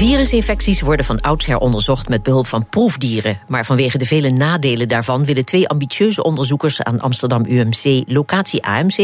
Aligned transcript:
Virusinfecties 0.00 0.80
worden 0.80 1.04
van 1.04 1.20
oudsher 1.20 1.58
onderzocht 1.58 2.08
met 2.08 2.22
behulp 2.22 2.46
van 2.46 2.66
proefdieren. 2.68 3.38
Maar 3.48 3.64
vanwege 3.64 3.98
de 3.98 4.06
vele 4.06 4.30
nadelen 4.30 4.88
daarvan 4.88 5.24
willen 5.24 5.44
twee 5.44 5.68
ambitieuze 5.68 6.22
onderzoekers 6.22 6.82
aan 6.82 7.00
Amsterdam 7.00 7.44
UMC, 7.48 8.02
locatie 8.06 8.64
AMC, 8.64 8.96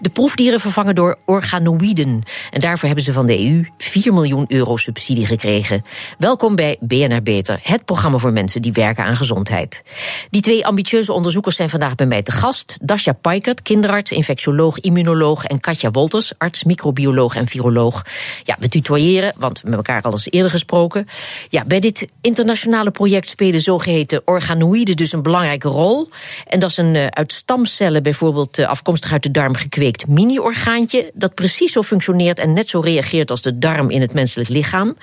de 0.00 0.08
proefdieren 0.12 0.60
vervangen 0.60 0.94
door 0.94 1.16
organoïden. 1.24 2.22
En 2.50 2.60
daarvoor 2.60 2.86
hebben 2.86 3.04
ze 3.04 3.12
van 3.12 3.26
de 3.26 3.38
EU 3.38 3.66
4 3.78 4.12
miljoen 4.12 4.44
euro 4.48 4.76
subsidie 4.76 5.26
gekregen. 5.26 5.82
Welkom 6.18 6.56
bij 6.56 6.76
BNR 6.80 7.22
Beter, 7.22 7.60
het 7.62 7.84
programma 7.84 8.18
voor 8.18 8.32
mensen 8.32 8.62
die 8.62 8.72
werken 8.72 9.04
aan 9.04 9.16
gezondheid. 9.16 9.84
Die 10.28 10.42
twee 10.42 10.66
ambitieuze 10.66 11.12
onderzoekers 11.12 11.56
zijn 11.56 11.70
vandaag 11.70 11.94
bij 11.94 12.06
mij 12.06 12.22
te 12.22 12.32
gast. 12.32 12.78
Dasja 12.82 13.12
Paikert, 13.12 13.62
kinderarts, 13.62 14.12
infectioloog, 14.12 14.80
immunoloog 14.80 15.44
en 15.44 15.60
Katja 15.60 15.90
Wolters, 15.90 16.32
arts, 16.38 16.64
microbioloog 16.64 17.34
en 17.36 17.46
viroloog. 17.46 18.04
Ja, 18.42 18.56
we 18.58 18.68
tutoyeren, 18.68 19.32
want 19.36 19.60
we 19.64 19.76
elkaar 19.76 20.02
al 20.02 20.24
eerder 20.30 20.50
gesproken. 20.50 21.06
Ja, 21.48 21.64
bij 21.64 21.80
dit 21.80 22.08
internationale 22.20 22.90
project 22.90 23.28
spelen 23.28 23.60
zogeheten 23.60 24.22
organoïden 24.24 24.96
dus 24.96 25.12
een 25.12 25.22
belangrijke 25.22 25.68
rol. 25.68 26.08
En 26.46 26.60
dat 26.60 26.70
is 26.70 26.76
een 26.76 26.94
uh, 26.94 27.06
uit 27.06 27.32
stamcellen, 27.32 28.02
bijvoorbeeld 28.02 28.58
uh, 28.58 28.68
afkomstig 28.68 29.12
uit 29.12 29.22
de 29.22 29.30
darm 29.30 29.54
gekweekt 29.54 30.06
mini-orgaantje. 30.06 31.10
Dat 31.14 31.34
precies 31.34 31.72
zo 31.72 31.82
functioneert 31.82 32.38
en 32.38 32.52
net 32.52 32.70
zo 32.70 32.80
reageert 32.80 33.30
als 33.30 33.42
de 33.42 33.58
darm 33.58 33.90
in 33.90 34.00
het 34.00 34.12
menselijk 34.12 34.48
lichaam. 34.48 34.96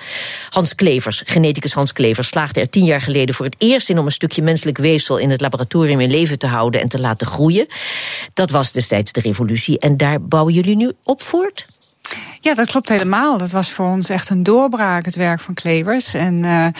Hans 0.50 0.74
Klevers, 0.74 1.22
geneticus 1.24 1.72
Hans 1.72 1.92
Klevers, 1.92 2.28
slaagde 2.28 2.60
er 2.60 2.70
tien 2.70 2.84
jaar 2.84 3.00
geleden 3.00 3.34
voor 3.34 3.44
het 3.44 3.56
eerst 3.58 3.90
in 3.90 3.98
om 3.98 4.06
een 4.06 4.12
stukje 4.12 4.42
menselijk 4.42 4.78
weefsel 4.78 5.18
in 5.18 5.30
het 5.30 5.40
laboratorium 5.40 6.00
in 6.00 6.10
leven 6.10 6.38
te 6.38 6.46
houden 6.46 6.80
en 6.80 6.88
te 6.88 7.00
laten 7.00 7.26
groeien. 7.26 7.66
Dat 8.34 8.50
was 8.50 8.72
destijds 8.72 9.12
de 9.12 9.20
revolutie 9.20 9.78
en 9.78 9.96
daar 9.96 10.22
bouwen 10.22 10.54
jullie 10.54 10.76
nu 10.76 10.92
op 11.02 11.22
voort? 11.22 11.66
Ja, 12.44 12.54
dat 12.54 12.70
klopt 12.70 12.88
helemaal. 12.88 13.38
Dat 13.38 13.50
was 13.50 13.70
voor 13.70 13.86
ons 13.86 14.08
echt 14.08 14.30
een 14.30 14.42
doorbraak, 14.42 15.04
het 15.04 15.14
werk 15.14 15.40
van 15.40 15.54
Klevers. 15.54 16.14
En 16.14 16.34
uh, 16.34 16.64
uh, 16.64 16.70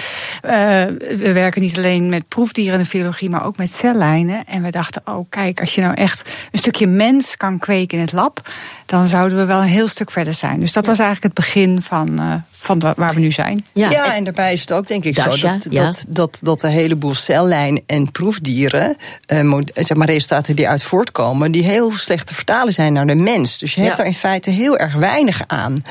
we 1.18 1.30
werken 1.32 1.60
niet 1.60 1.76
alleen 1.76 2.08
met 2.08 2.28
proefdieren 2.28 2.78
in 2.78 2.84
de 2.84 2.90
biologie, 2.90 3.30
maar 3.30 3.44
ook 3.44 3.56
met 3.56 3.74
cellijnen. 3.74 4.44
En 4.46 4.62
we 4.62 4.70
dachten, 4.70 5.02
oh 5.04 5.26
kijk, 5.28 5.60
als 5.60 5.74
je 5.74 5.80
nou 5.80 5.94
echt 5.94 6.30
een 6.52 6.58
stukje 6.58 6.86
mens 6.86 7.36
kan 7.36 7.58
kweken 7.58 7.98
in 7.98 8.04
het 8.04 8.12
lab, 8.12 8.48
dan 8.86 9.06
zouden 9.06 9.38
we 9.38 9.44
wel 9.44 9.60
een 9.60 9.68
heel 9.68 9.88
stuk 9.88 10.10
verder 10.10 10.34
zijn. 10.34 10.60
Dus 10.60 10.72
dat 10.72 10.86
was 10.86 10.98
eigenlijk 10.98 11.36
het 11.36 11.44
begin 11.44 11.82
van, 11.82 12.20
uh, 12.20 12.34
van 12.50 12.78
waar 12.96 13.14
we 13.14 13.20
nu 13.20 13.32
zijn. 13.32 13.66
Ja, 13.72 13.90
ja 13.90 14.14
en 14.14 14.24
daarbij 14.24 14.52
is 14.52 14.60
het 14.60 14.72
ook 14.72 14.86
denk 14.86 15.04
ik 15.04 15.14
Dasha, 15.14 15.30
zo 15.30 15.48
dat, 15.48 15.66
ja. 15.70 15.84
dat, 15.84 16.04
dat, 16.08 16.38
dat 16.42 16.62
een 16.62 16.70
heleboel 16.70 17.14
cellijn 17.14 17.82
en 17.86 18.10
proefdieren, 18.10 18.96
uh, 19.26 19.60
zeg 19.74 19.96
maar 19.96 20.06
resultaten 20.06 20.56
die 20.56 20.68
uit 20.68 20.82
voortkomen, 20.82 21.52
die 21.52 21.64
heel 21.64 21.92
slecht 21.92 22.26
te 22.26 22.34
vertalen 22.34 22.72
zijn 22.72 22.92
naar 22.92 23.06
de 23.06 23.14
mens. 23.14 23.58
Dus 23.58 23.74
je 23.74 23.80
hebt 23.80 23.92
ja. 23.92 23.96
daar 23.96 24.06
in 24.06 24.14
feite 24.14 24.50
heel 24.50 24.76
erg 24.78 24.94
weinig 24.94 25.12
aan. 25.46 25.82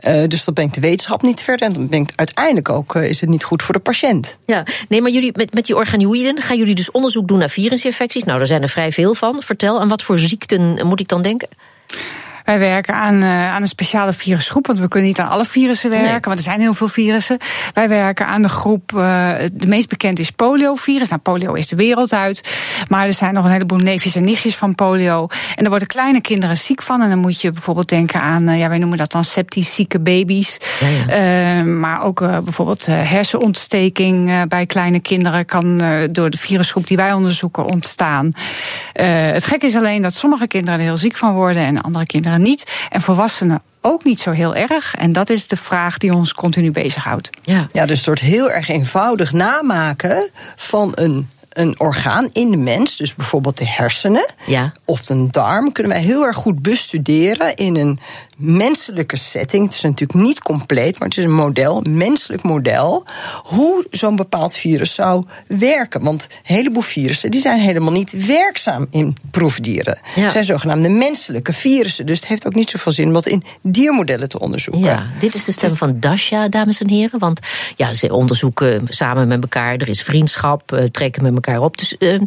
Uh, 0.00 0.26
dus 0.26 0.44
dat 0.44 0.54
brengt 0.54 0.74
de 0.74 0.80
wetenschap 0.80 1.22
niet 1.22 1.42
verder. 1.42 1.66
En 1.66 1.72
dat 1.72 1.88
brengt 1.88 2.12
uiteindelijk 2.16 2.68
ook 2.68 2.94
uh, 2.94 3.08
is 3.08 3.20
het 3.20 3.30
niet 3.30 3.44
goed 3.44 3.62
voor 3.62 3.74
de 3.74 3.80
patiënt. 3.80 4.38
Ja, 4.46 4.66
nee, 4.88 5.02
maar 5.02 5.10
jullie 5.10 5.30
met, 5.34 5.54
met 5.54 5.66
die 5.66 5.76
organoïden 5.76 6.42
gaan 6.42 6.56
jullie 6.56 6.74
dus 6.74 6.90
onderzoek 6.90 7.28
doen 7.28 7.38
naar 7.38 7.50
virusinfecties. 7.50 8.24
Nou, 8.24 8.38
daar 8.38 8.46
zijn 8.46 8.62
er 8.62 8.68
vrij 8.68 8.92
veel 8.92 9.14
van. 9.14 9.42
Vertel, 9.42 9.80
aan 9.80 9.88
wat 9.88 10.02
voor 10.02 10.18
ziekten 10.18 10.86
moet 10.86 11.00
ik 11.00 11.08
dan 11.08 11.22
denken? 11.22 11.48
Wij 12.50 12.58
werken 12.58 12.94
aan, 12.94 13.22
uh, 13.22 13.54
aan 13.54 13.62
een 13.62 13.68
speciale 13.68 14.12
virusgroep, 14.12 14.66
want 14.66 14.78
we 14.78 14.88
kunnen 14.88 15.08
niet 15.08 15.18
aan 15.18 15.28
alle 15.28 15.44
virussen 15.44 15.90
werken, 15.90 16.10
nee. 16.10 16.20
want 16.20 16.38
er 16.38 16.44
zijn 16.44 16.60
heel 16.60 16.74
veel 16.74 16.88
virussen. 16.88 17.38
Wij 17.74 17.88
werken 17.88 18.26
aan 18.26 18.42
de 18.42 18.48
groep, 18.48 18.92
uh, 18.94 19.32
de 19.52 19.66
meest 19.66 19.88
bekend 19.88 20.18
is 20.18 20.30
poliovirus. 20.30 21.08
Nou, 21.08 21.20
polio 21.20 21.52
is 21.52 21.66
de 21.66 21.76
wereld 21.76 22.12
uit, 22.12 22.58
maar 22.88 23.06
er 23.06 23.12
zijn 23.12 23.34
nog 23.34 23.44
een 23.44 23.50
heleboel 23.50 23.78
neefjes 23.78 24.14
en 24.14 24.24
nichtjes 24.24 24.56
van 24.56 24.74
polio. 24.74 25.26
En 25.54 25.56
daar 25.56 25.68
worden 25.68 25.88
kleine 25.88 26.20
kinderen 26.20 26.56
ziek 26.56 26.82
van. 26.82 27.02
En 27.02 27.08
dan 27.08 27.18
moet 27.18 27.40
je 27.40 27.50
bijvoorbeeld 27.50 27.88
denken 27.88 28.20
aan, 28.20 28.48
uh, 28.48 28.58
ja, 28.58 28.68
wij 28.68 28.78
noemen 28.78 28.98
dat 28.98 29.10
dan 29.10 29.24
septisch 29.24 29.74
zieke 29.74 30.00
baby's. 30.00 30.58
Ja, 30.80 31.16
ja. 31.16 31.64
maar 31.64 32.02
ook 32.02 32.18
bijvoorbeeld 32.18 32.86
hersenontsteking 32.86 34.48
bij 34.48 34.66
kleine 34.66 35.00
kinderen 35.00 35.44
kan 35.44 35.82
door 36.12 36.30
de 36.30 36.38
virusgroep 36.38 36.86
die 36.86 36.96
wij 36.96 37.12
onderzoeken 37.12 37.64
ontstaan. 37.64 38.32
het 38.92 39.44
gekke 39.44 39.66
is 39.66 39.76
alleen 39.76 40.02
dat 40.02 40.14
sommige 40.14 40.46
kinderen 40.46 40.78
er 40.78 40.84
heel 40.84 40.96
ziek 40.96 41.16
van 41.16 41.34
worden 41.34 41.62
en 41.62 41.80
andere 41.80 42.06
kinderen 42.06 42.39
niet. 42.42 42.66
En 42.90 43.00
volwassenen 43.00 43.62
ook 43.80 44.04
niet 44.04 44.20
zo 44.20 44.30
heel 44.30 44.54
erg. 44.54 44.94
En 44.94 45.12
dat 45.12 45.30
is 45.30 45.48
de 45.48 45.56
vraag 45.56 45.98
die 45.98 46.14
ons 46.14 46.34
continu 46.34 46.70
bezighoudt. 46.70 47.30
Ja, 47.42 47.68
ja 47.72 47.86
dus 47.86 48.02
door 48.02 48.14
het 48.14 48.22
heel 48.22 48.50
erg 48.50 48.68
eenvoudig 48.68 49.32
namaken 49.32 50.30
van 50.56 50.92
een 50.94 51.28
een 51.50 51.80
orgaan 51.80 52.28
in 52.32 52.50
de 52.50 52.56
mens, 52.56 52.96
dus 52.96 53.14
bijvoorbeeld 53.14 53.58
de 53.58 53.66
hersenen 53.66 54.26
ja. 54.46 54.72
of 54.84 55.08
een 55.08 55.30
darm, 55.30 55.72
kunnen 55.72 55.92
wij 55.92 56.02
heel 56.02 56.24
erg 56.24 56.36
goed 56.36 56.62
bestuderen 56.62 57.54
in 57.54 57.76
een 57.76 57.98
menselijke 58.40 59.16
setting. 59.16 59.64
Het 59.64 59.74
is 59.74 59.80
natuurlijk 59.80 60.18
niet 60.18 60.42
compleet, 60.42 60.98
maar 60.98 61.08
het 61.08 61.18
is 61.18 61.24
een 61.24 61.32
model, 61.32 61.80
een 61.84 61.96
menselijk 61.96 62.42
model, 62.42 63.04
hoe 63.42 63.86
zo'n 63.90 64.16
bepaald 64.16 64.54
virus 64.54 64.94
zou 64.94 65.24
werken. 65.46 66.02
Want 66.02 66.22
een 66.30 66.54
heleboel 66.56 66.82
virussen 66.82 67.30
die 67.30 67.40
zijn 67.40 67.60
helemaal 67.60 67.92
niet 67.92 68.26
werkzaam 68.26 68.86
in 68.90 69.16
proefdieren. 69.30 69.98
Ja. 70.14 70.22
Het 70.22 70.32
zijn 70.32 70.44
zogenaamde 70.44 70.88
menselijke 70.88 71.52
virussen. 71.52 72.06
Dus 72.06 72.16
het 72.16 72.28
heeft 72.28 72.46
ook 72.46 72.54
niet 72.54 72.70
zoveel 72.70 72.92
zin 72.92 73.06
om 73.06 73.12
wat 73.12 73.26
in 73.26 73.42
diermodellen 73.62 74.28
te 74.28 74.40
onderzoeken. 74.40 74.82
Ja, 74.82 75.06
dit 75.18 75.34
is 75.34 75.44
de 75.44 75.52
stem 75.52 75.76
van 75.76 76.00
Dasha, 76.00 76.48
dames 76.48 76.80
en 76.80 76.88
heren. 76.88 77.18
Want 77.18 77.40
ja, 77.76 77.94
ze 77.94 78.12
onderzoeken 78.12 78.86
samen 78.88 79.28
met 79.28 79.42
elkaar. 79.42 79.76
Er 79.76 79.88
is 79.88 80.02
vriendschap, 80.02 80.72
uh, 80.72 80.84
trekken 80.84 81.22
met 81.22 81.34
elkaar 81.34 81.60
op. 81.60 81.78
Dus 81.78 81.94
uh, 81.98 82.20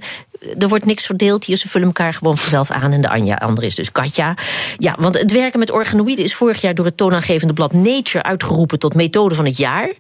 er 0.60 0.68
wordt 0.68 0.86
niks 0.86 1.06
verdeeld 1.06 1.46
hier. 1.46 1.58
Ze 1.58 1.70
vullen 1.70 1.88
elkaar 1.88 2.14
gewoon 2.14 2.38
vanzelf 2.38 2.72
aan. 2.72 2.92
En 2.92 3.02
de 3.02 3.10
Anja, 3.10 3.36
andere 3.36 3.68
is 3.68 3.76
dus 3.76 3.92
Katja. 3.92 4.38
Ja, 4.78 4.96
want 4.98 5.18
het 5.18 5.32
werken 5.32 5.60
met 5.60 5.72
organoïden 5.72 6.26
is 6.26 6.36
vorig 6.36 6.62
jaar 6.62 6.76
door 6.76 6.86
het 6.86 6.98
toonaangevende 6.98 7.54
blad 7.54 7.74
Nature 7.74 8.24
uitgeroepen 8.24 8.80
tot 8.80 8.96
methode 8.96 9.36
van 9.36 9.46
het 9.46 9.58
jaar. 9.58 9.94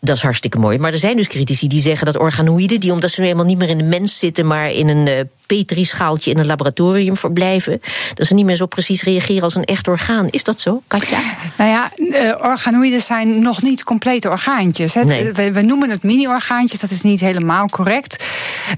Dat 0.00 0.16
is 0.16 0.22
hartstikke 0.22 0.58
mooi. 0.58 0.78
Maar 0.78 0.92
er 0.92 0.98
zijn 0.98 1.16
dus 1.16 1.26
critici 1.26 1.68
die 1.68 1.80
zeggen 1.80 2.06
dat 2.06 2.18
organoïden, 2.18 2.80
die 2.80 2.92
omdat 2.92 3.10
ze 3.10 3.20
nu 3.20 3.26
eenmaal 3.26 3.44
niet 3.44 3.58
meer 3.58 3.68
in 3.68 3.78
de 3.78 3.84
mens 3.84 4.18
zitten, 4.18 4.46
maar 4.46 4.70
in 4.70 4.88
een 4.88 5.06
uh, 5.06 5.20
petrischaaltje 5.48 6.30
in 6.30 6.38
een 6.38 6.46
laboratorium 6.46 7.16
verblijven, 7.16 7.80
dat 8.14 8.26
ze 8.26 8.34
niet 8.34 8.44
meer 8.44 8.56
zo 8.56 8.66
precies 8.66 9.02
reageren 9.02 9.42
als 9.42 9.54
een 9.54 9.64
echt 9.64 9.88
orgaan. 9.88 10.28
Is 10.30 10.44
dat 10.44 10.60
zo, 10.60 10.82
Katja? 10.86 11.18
Nou 11.56 11.70
ja, 11.70 11.90
uh, 11.96 12.44
organoïden 12.44 13.00
zijn 13.00 13.42
nog 13.42 13.62
niet 13.62 13.84
complete 13.84 14.30
orgaantjes. 14.30 14.94
Nee. 14.94 15.32
We, 15.32 15.52
we, 15.52 15.62
noemen 15.62 15.90
het 15.90 16.02
mini-orgaantjes, 16.02 16.80
dat 16.80 16.90
is 16.90 17.02
niet 17.02 17.20
helemaal 17.20 17.68
correct. 17.68 18.24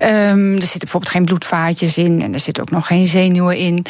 Um, 0.02 0.54
er 0.54 0.60
zitten 0.60 0.78
bijvoorbeeld 0.78 1.12
geen 1.12 1.24
bloedvaatjes 1.24 1.98
in 1.98 2.22
en 2.22 2.32
er 2.32 2.40
zitten 2.40 2.62
ook 2.62 2.70
nog 2.70 2.86
geen 2.86 3.06
zenuwen 3.06 3.56
in. 3.56 3.84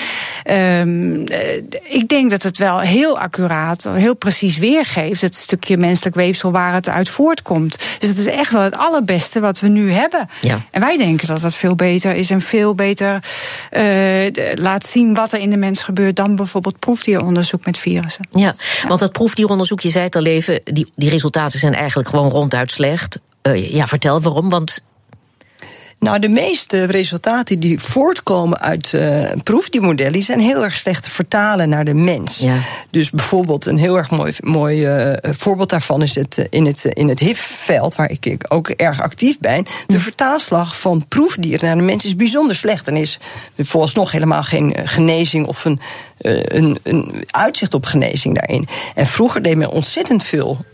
Um, 0.50 1.24
uh, 1.28 1.56
ik 1.82 2.08
denk 2.08 2.30
dat 2.30 2.42
het 2.42 2.58
wel 2.58 2.78
heel 2.78 3.18
accuraat, 3.18 3.88
heel 3.92 4.16
precies 4.16 4.56
weergeeft, 4.58 5.20
het 5.20 5.34
stukje 5.34 5.76
menselijk 5.76 6.16
weefsel 6.16 6.52
waar 6.52 6.74
het 6.74 6.88
uit 6.88 7.08
voortkomt. 7.08 7.78
Dus 7.98 8.08
het 8.08 8.18
is 8.18 8.26
echt 8.26 8.52
wel 8.52 8.62
het 8.62 8.76
allerbeste 8.76 9.40
wat 9.40 9.60
we 9.60 9.68
nu 9.68 9.92
hebben. 9.92 10.28
Ja. 10.40 10.60
En 10.70 10.80
wij 10.80 10.96
denken 10.96 11.26
dat 11.26 11.40
dat 11.40 11.54
veel 11.54 11.74
beter 11.74 12.14
is 12.14 12.30
en 12.30 12.40
veel 12.40 12.69
beter 12.74 13.24
uh, 13.72 14.26
laat 14.54 14.86
zien 14.86 15.14
wat 15.14 15.32
er 15.32 15.40
in 15.40 15.50
de 15.50 15.56
mens 15.56 15.82
gebeurt 15.82 16.16
dan 16.16 16.36
bijvoorbeeld 16.36 16.78
proefdieronderzoek 16.78 17.64
met 17.64 17.78
virussen. 17.78 18.28
Ja, 18.30 18.54
want 18.88 19.00
dat 19.00 19.12
proefdieronderzoek, 19.12 19.80
je 19.80 19.90
zei 19.90 20.04
het 20.04 20.16
al 20.16 20.24
even, 20.24 20.60
die, 20.64 20.92
die 20.96 21.10
resultaten 21.10 21.58
zijn 21.58 21.74
eigenlijk 21.74 22.08
gewoon 22.08 22.30
ronduit 22.30 22.70
slecht. 22.70 23.18
Uh, 23.42 23.72
ja, 23.72 23.86
vertel 23.86 24.20
waarom, 24.20 24.48
want 24.48 24.82
nou, 26.00 26.18
de 26.18 26.28
meeste 26.28 26.84
resultaten 26.84 27.60
die 27.60 27.80
voortkomen 27.80 28.60
uit 28.60 28.92
uh, 28.94 29.30
proefdiemodellen 29.42 30.22
zijn 30.22 30.40
heel 30.40 30.64
erg 30.64 30.78
slecht 30.78 31.02
te 31.02 31.10
vertalen 31.10 31.68
naar 31.68 31.84
de 31.84 31.94
mens. 31.94 32.38
Ja. 32.38 32.58
Dus 32.90 33.10
bijvoorbeeld 33.10 33.66
een 33.66 33.78
heel 33.78 33.96
erg 33.96 34.10
mooi, 34.10 34.32
mooi 34.40 35.08
uh, 35.10 35.16
voorbeeld 35.22 35.70
daarvan 35.70 36.02
is 36.02 36.14
het 36.14 36.46
in 36.50 36.66
het, 36.66 36.84
in 36.84 37.08
het 37.08 37.18
HIV-veld, 37.18 37.94
waar 37.94 38.10
ik 38.10 38.36
ook 38.48 38.68
erg 38.68 39.00
actief 39.00 39.38
ben. 39.38 39.64
De 39.86 39.96
hm. 39.96 40.02
vertaalslag 40.02 40.80
van 40.80 41.04
proefdieren 41.08 41.66
naar 41.66 41.76
de 41.76 41.82
mens 41.82 42.04
is 42.04 42.16
bijzonder 42.16 42.56
slecht. 42.56 42.88
En 42.88 42.96
is 42.96 43.18
volgens 43.58 43.94
nog 43.94 44.12
helemaal 44.12 44.42
geen 44.42 44.76
genezing 44.84 45.46
of 45.46 45.64
een, 45.64 45.80
een, 46.18 46.78
een 46.82 47.24
uitzicht 47.26 47.74
op 47.74 47.84
genezing 47.84 48.34
daarin. 48.34 48.68
En 48.94 49.06
vroeger 49.06 49.42
deed 49.42 49.56
men 49.56 49.70
ontzettend 49.70 50.24
veel 50.24 50.64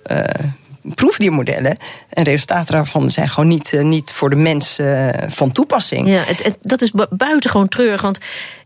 proefdiermodellen. 0.94 1.76
En 2.08 2.24
resultaten 2.24 2.74
daarvan 2.74 3.10
zijn 3.10 3.28
gewoon 3.28 3.48
niet, 3.48 3.72
uh, 3.72 3.82
niet 3.82 4.12
voor 4.12 4.30
de 4.30 4.36
mens 4.36 4.78
uh, 4.78 5.08
van 5.26 5.52
toepassing. 5.52 6.08
Ja, 6.08 6.22
het, 6.22 6.44
het, 6.44 6.56
dat 6.60 6.82
is 6.82 6.92
buitengewoon 7.10 7.68
treurig. 7.68 8.02
Want 8.02 8.18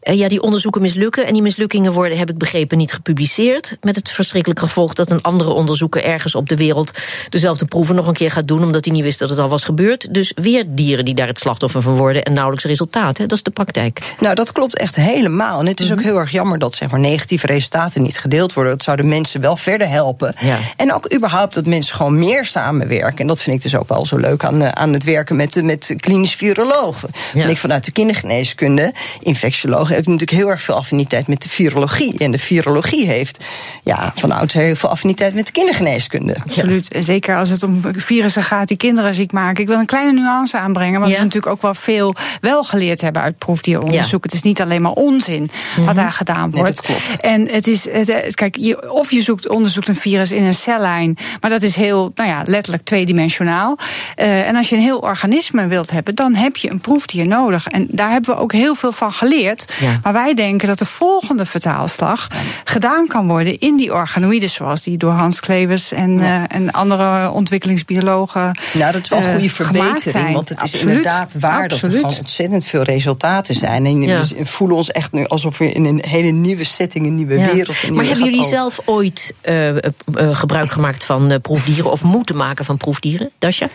uh, 0.03 0.15
ja, 0.15 0.29
die 0.29 0.43
onderzoeken 0.43 0.81
mislukken. 0.81 1.27
En 1.27 1.33
die 1.33 1.43
mislukkingen 1.43 1.93
worden, 1.93 2.19
heb 2.19 2.31
ik 2.31 2.39
begrepen, 2.39 2.79
niet 2.79 2.93
gepubliceerd. 2.93 3.77
Met 3.81 3.97
het 3.97 4.11
verschrikkelijke 4.11 4.65
gevolg 4.65 4.95
dat 4.95 5.11
een 5.11 5.23
andere 5.23 5.51
onderzoeker 5.51 6.05
ergens 6.05 6.35
op 6.35 6.49
de 6.49 6.57
wereld 6.57 6.99
dezelfde 7.29 7.65
proeven 7.65 7.95
nog 7.95 8.07
een 8.07 8.15
keer 8.15 8.31
gaat 8.31 8.49
doen. 8.49 8.63
Omdat 8.63 8.85
hij 8.85 8.95
niet 8.95 9.03
wist 9.03 9.19
dat 9.19 9.31
het 9.31 9.39
al 9.39 9.49
was 9.49 9.65
gebeurd. 9.65 10.15
Dus 10.15 10.33
weer 10.35 10.65
dieren 10.69 11.05
die 11.05 11.15
daar 11.15 11.27
het 11.27 11.39
slachtoffer 11.39 11.83
van 11.83 11.97
worden 11.97 12.23
en 12.23 12.33
nauwelijks 12.33 12.65
resultaat. 12.65 13.19
Hè? 13.19 13.27
Dat 13.27 13.39
is 13.39 13.45
de 13.45 13.51
praktijk. 13.51 14.15
Nou, 14.21 14.35
dat 14.35 14.53
klopt 14.53 14.79
echt 14.79 14.97
helemaal. 14.97 15.61
En 15.61 15.67
het 15.67 15.81
is 15.81 15.87
mm 15.87 15.91
-hmm. 15.91 16.01
ook 16.01 16.11
heel 16.11 16.19
erg 16.19 16.31
jammer 16.31 16.59
dat 16.59 16.75
zeg 16.75 16.91
maar, 16.91 17.01
negatieve 17.01 17.47
resultaten 17.47 18.03
niet 18.03 18.19
gedeeld 18.19 18.53
worden. 18.53 18.73
Dat 18.73 18.83
zou 18.83 18.97
de 18.97 19.03
mensen 19.03 19.41
wel 19.41 19.57
verder 19.57 19.89
helpen. 19.89 20.35
Ja. 20.41 20.59
En 20.77 20.93
ook 20.93 21.15
überhaupt 21.15 21.55
dat 21.55 21.67
mensen 21.67 21.97
gewoon 21.97 22.10
meer 22.11 22.45
samenwerken. 22.45 23.19
En 23.19 23.27
dat 23.27 23.43
vind 23.43 23.57
ik 23.57 23.63
dus 23.63 23.77
ook 23.77 23.89
wel 23.89 24.07
zo 24.07 24.17
leuk 24.17 24.45
aan, 24.45 24.77
aan 24.77 24.93
het 24.93 25.05
werken 25.05 25.37
met, 25.37 25.63
met 25.63 25.95
klinisch 25.97 26.35
virologen. 26.35 27.11
Ja. 27.35 27.43
En 27.43 27.51
ik 27.51 27.59
vanuit 27.59 27.85
de 27.85 27.93
kindergeneeskunde, 27.93 28.93
infectiologen, 29.21 29.95
heb 29.95 30.05
natuurlijk 30.05 30.39
heel 30.39 30.49
erg 30.49 30.63
veel 30.63 30.75
affiniteit 30.75 31.27
met 31.27 31.43
de 31.43 31.49
virologie. 31.49 32.19
En 32.19 32.31
de 32.31 32.39
virologie 32.39 33.07
heeft 33.07 33.45
ja, 33.85 34.13
van 34.15 34.31
oudsher 34.31 34.63
heel 34.63 34.75
veel 34.75 34.89
affiniteit 34.89 35.35
met 35.35 35.47
de 35.47 35.53
kindergeneeskunde. 35.53 36.37
Absoluut. 36.43 36.93
En 36.93 37.03
zeker 37.03 37.37
als 37.37 37.49
het 37.49 37.63
om 37.63 37.81
virussen 37.97 38.43
gaat 38.43 38.69
die 38.69 38.77
kinderen 38.77 39.15
ziek 39.15 39.33
maken. 39.33 39.63
Ik 39.63 39.69
wil 39.69 39.79
een 39.79 39.87
kleine 39.87 40.13
nuance 40.13 40.59
aanbrengen, 40.59 41.01
want 41.01 41.13
we 41.13 41.19
natuurlijk 41.19 41.53
ook 41.53 41.63
wel 41.63 41.75
veel 41.75 42.15
wel 42.41 42.65
geleerd 42.65 43.01
hebben 43.01 43.23
uit 43.23 43.39
proefdieronderzoek. 43.39 44.25
Het 44.25 44.33
is 44.33 44.43
niet 44.43 44.61
alleen 44.61 44.83
maar 44.83 44.93
onzin 44.93 45.51
wat 45.77 45.85
mhm. 45.85 45.95
daar 45.95 46.13
gedaan 46.13 46.51
wordt. 46.51 46.77
dat 46.77 46.87
klopt. 46.87 47.17
En 47.21 47.49
het 47.49 47.67
is, 47.67 47.87
kijk, 48.35 48.57
je, 48.57 48.93
of 48.93 49.11
je 49.11 49.23
zoekt, 49.23 49.49
onderzoekt 49.49 49.89
een 49.89 49.95
virus 49.95 50.33
in 50.33 50.45
een 50.45 50.55
cellijn, 50.55 51.17
maar 51.41 51.51
dat 51.51 51.63
is 51.63 51.77
heel, 51.77 51.90
nou 51.97 52.29
ja, 52.29 52.43
letterlijk 52.47 52.85
tweedimensionaal. 52.85 53.79
Uh, 54.17 54.49
en 54.49 54.57
als 54.57 54.69
je 54.69 54.77
een 54.77 54.83
heel 54.83 54.99
organisme 54.99 55.67
wilt 55.67 55.91
hebben, 55.91 56.15
dan 56.15 56.35
heb 56.35 56.57
je 56.57 56.71
een 56.71 56.81
proefdier 56.81 57.27
nodig. 57.27 57.67
En 57.67 57.87
daar 57.91 58.11
hebben 58.11 58.35
we 58.35 58.41
ook 58.41 58.53
heel 58.53 58.75
veel 58.75 58.93
van 58.93 59.13
geleerd. 59.13 59.73
Maar 60.03 60.13
wij 60.13 60.35
denken 60.35 60.69
dat 60.69 60.79
de 60.79 60.85
volgende 60.85 61.47
vertaalslag 61.47 62.29
gedaan 62.65 63.07
kan 63.07 63.29
worden 63.29 63.59
in 63.59 63.77
die 63.77 63.95
organoïden, 63.95 64.51
zoals 64.51 64.83
die 64.83 64.97
door 64.97 65.13
Hans 65.13 65.41
Klevers 65.41 65.93
en, 65.93 66.19
uh, 66.19 66.43
en 66.49 66.71
andere 66.71 67.31
ontwikkelingsbiologen. 67.31 68.59
Nou, 68.73 68.93
dat 68.93 69.03
is 69.03 69.09
wel 69.09 69.19
een 69.19 69.25
goede 69.25 69.45
uh, 69.45 69.51
verbetering, 69.51 70.33
want 70.33 70.49
het 70.49 70.63
is 70.63 70.75
inderdaad 70.75 71.35
waar 71.41 71.69
dat 71.69 71.81
er 71.81 71.91
gewoon 71.91 72.17
ontzettend 72.19 72.65
veel 72.65 72.83
resultaten 72.83 73.55
zijn. 73.55 73.87
En 73.87 74.01
we 74.01 74.47
voelen 74.47 74.77
ons 74.77 74.91
echt 74.91 75.13
nu 75.13 75.27
alsof 75.27 75.59
we 75.59 75.73
in 75.73 75.85
een 75.85 76.03
hele 76.07 76.31
nieuwe 76.31 76.65
setting, 76.65 77.07
een 77.07 77.15
nieuwe 77.15 77.37
wereld. 77.53 77.83
Een 77.83 77.95
maar 77.95 78.05
hebben 78.05 78.25
jullie 78.25 78.45
zelf 78.45 78.81
ooit 78.85 79.35
uh, 79.43 79.77
gebruik 80.15 80.71
gemaakt 80.71 81.05
van 81.05 81.39
proefdieren 81.43 81.80
of 81.89 82.03
moeten 82.03 82.37
maken 82.37 82.65
van 82.65 82.77
proefdieren, 82.77 83.31
Dasja? 83.39 83.69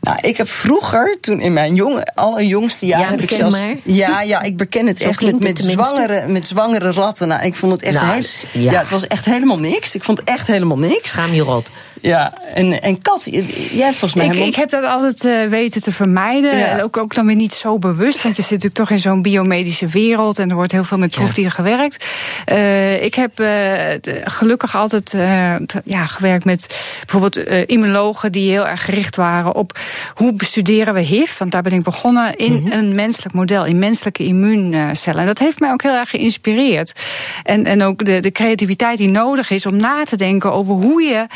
Nou, 0.00 0.18
ik 0.20 0.36
heb 0.36 0.48
vroeger, 0.48 1.18
toen 1.20 1.40
in 1.40 1.52
mijn 1.52 1.74
jonge, 1.74 2.06
allerjongste 2.14 2.86
jaren. 2.86 3.04
Ja, 3.04 3.10
heb 3.10 3.20
ik 3.20 3.30
zelfs, 3.30 3.58
maar. 3.58 3.74
Ja, 3.82 4.22
ja, 4.22 4.42
ik 4.42 4.56
beken 4.56 4.86
het 4.86 5.00
echt 5.00 5.22
met, 5.22 5.40
met, 5.40 5.58
zwangere, 5.58 6.26
met 6.26 6.46
zwangere 6.46 6.92
ratten. 6.92 7.28
Nou, 7.28 7.44
ik 7.44 7.54
vond 7.54 7.72
het 7.72 7.82
echt. 7.82 7.94
Nou, 7.94 8.24
heel, 8.52 8.62
ja. 8.62 8.78
het 8.78 8.90
was 8.90 9.06
echt 9.06 9.24
helemaal 9.24 9.58
niks. 9.58 9.94
Ik 9.94 10.04
vond 10.04 10.18
het 10.18 10.28
echt 10.28 10.46
helemaal 10.46 10.78
niks. 10.78 11.10
Schaam 11.10 11.32
je 11.32 11.42
rot. 11.42 11.70
Ja, 12.00 12.32
en, 12.54 12.82
en 12.82 13.02
Kat, 13.02 13.24
jij 13.24 13.84
hebt 13.84 13.96
volgens 13.96 14.14
mij. 14.14 14.26
Ik, 14.26 14.46
ik 14.46 14.54
heb 14.54 14.70
dat 14.70 14.84
altijd 14.84 15.24
uh, 15.24 15.50
weten 15.50 15.82
te 15.82 15.92
vermijden. 15.92 16.58
Ja. 16.58 16.80
Ook, 16.82 16.96
ook 16.96 17.14
dan 17.14 17.26
weer 17.26 17.36
niet 17.36 17.52
zo 17.52 17.78
bewust, 17.78 18.22
want 18.22 18.36
je 18.36 18.42
zit 18.42 18.50
natuurlijk 18.50 18.78
toch 18.78 18.90
in 18.90 19.00
zo'n 19.00 19.22
biomedische 19.22 19.86
wereld 19.86 20.38
en 20.38 20.48
er 20.48 20.54
wordt 20.54 20.72
heel 20.72 20.84
veel 20.84 20.98
met 20.98 21.10
proefdieren 21.10 21.52
ja. 21.56 21.62
gewerkt. 21.62 22.04
Uh, 22.52 23.02
ik 23.02 23.14
heb 23.14 23.40
uh, 23.40 23.48
gelukkig 24.24 24.76
altijd 24.76 25.14
ja, 25.84 26.06
gewerkt 26.06 26.44
met 26.44 26.66
bijvoorbeeld 27.00 27.36
immunologen 27.66 28.32
die 28.32 28.50
heel 28.50 28.66
erg 28.66 28.84
gericht 28.84 29.16
waren 29.16 29.54
op 29.54 29.78
hoe 30.14 30.32
bestuderen 30.32 30.94
we 30.94 31.00
HIV, 31.00 31.38
want 31.38 31.52
daar 31.52 31.62
ben 31.62 31.72
ik 31.72 31.82
begonnen, 31.82 32.36
in 32.36 32.52
mm 32.52 32.58
-hmm. 32.58 32.72
een 32.72 32.94
menselijk 32.94 33.34
model, 33.34 33.64
in 33.64 33.78
menselijke 33.78 34.24
immuuncellen. 34.24 35.20
En 35.20 35.26
dat 35.26 35.38
heeft 35.38 35.60
mij 35.60 35.70
ook 35.70 35.82
heel 35.82 35.94
erg 35.94 36.10
geïnspireerd. 36.10 36.92
En, 37.42 37.64
en 37.64 37.82
ook 37.82 38.04
de, 38.04 38.20
de 38.20 38.32
creativiteit 38.32 38.98
die 38.98 39.08
nodig 39.08 39.50
is 39.50 39.66
om 39.66 39.76
na 39.76 40.04
te 40.04 40.16
denken 40.16 40.52
over 40.52 40.74
hoe 40.74 41.02
je 41.02 41.26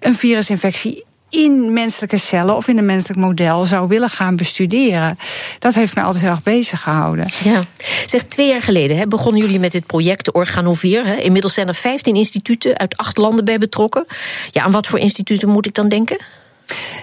een 0.00 0.14
virusinfectie 0.14 1.06
in 1.30 1.72
menselijke 1.72 2.16
cellen 2.16 2.56
of 2.56 2.68
in 2.68 2.78
een 2.78 2.84
menselijk 2.84 3.20
model 3.20 3.66
zou 3.66 3.88
willen 3.88 4.10
gaan 4.10 4.36
bestuderen. 4.36 5.18
Dat 5.58 5.74
heeft 5.74 5.94
mij 5.94 6.04
altijd 6.04 6.22
heel 6.22 6.32
erg 6.32 6.42
bezig 6.42 6.80
gehouden. 6.80 7.26
Ja. 7.44 7.64
Zeg, 8.06 8.22
twee 8.22 8.48
jaar 8.48 8.62
geleden 8.62 8.96
hè, 8.96 9.06
begonnen 9.06 9.40
jullie 9.40 9.58
met 9.58 9.72
dit 9.72 9.86
project 9.86 10.32
Organovier. 10.32 11.06
Hè. 11.06 11.14
Inmiddels 11.14 11.54
zijn 11.54 11.68
er 11.68 11.74
15 11.74 12.14
instituten 12.14 12.78
uit 12.78 12.96
acht 12.96 13.16
landen 13.16 13.44
bij 13.44 13.58
betrokken. 13.58 14.06
Ja, 14.50 14.62
aan 14.62 14.70
wat 14.70 14.86
voor 14.86 14.98
instituten 14.98 15.48
moet 15.48 15.66
ik 15.66 15.74
dan 15.74 15.88
denken? 15.88 16.18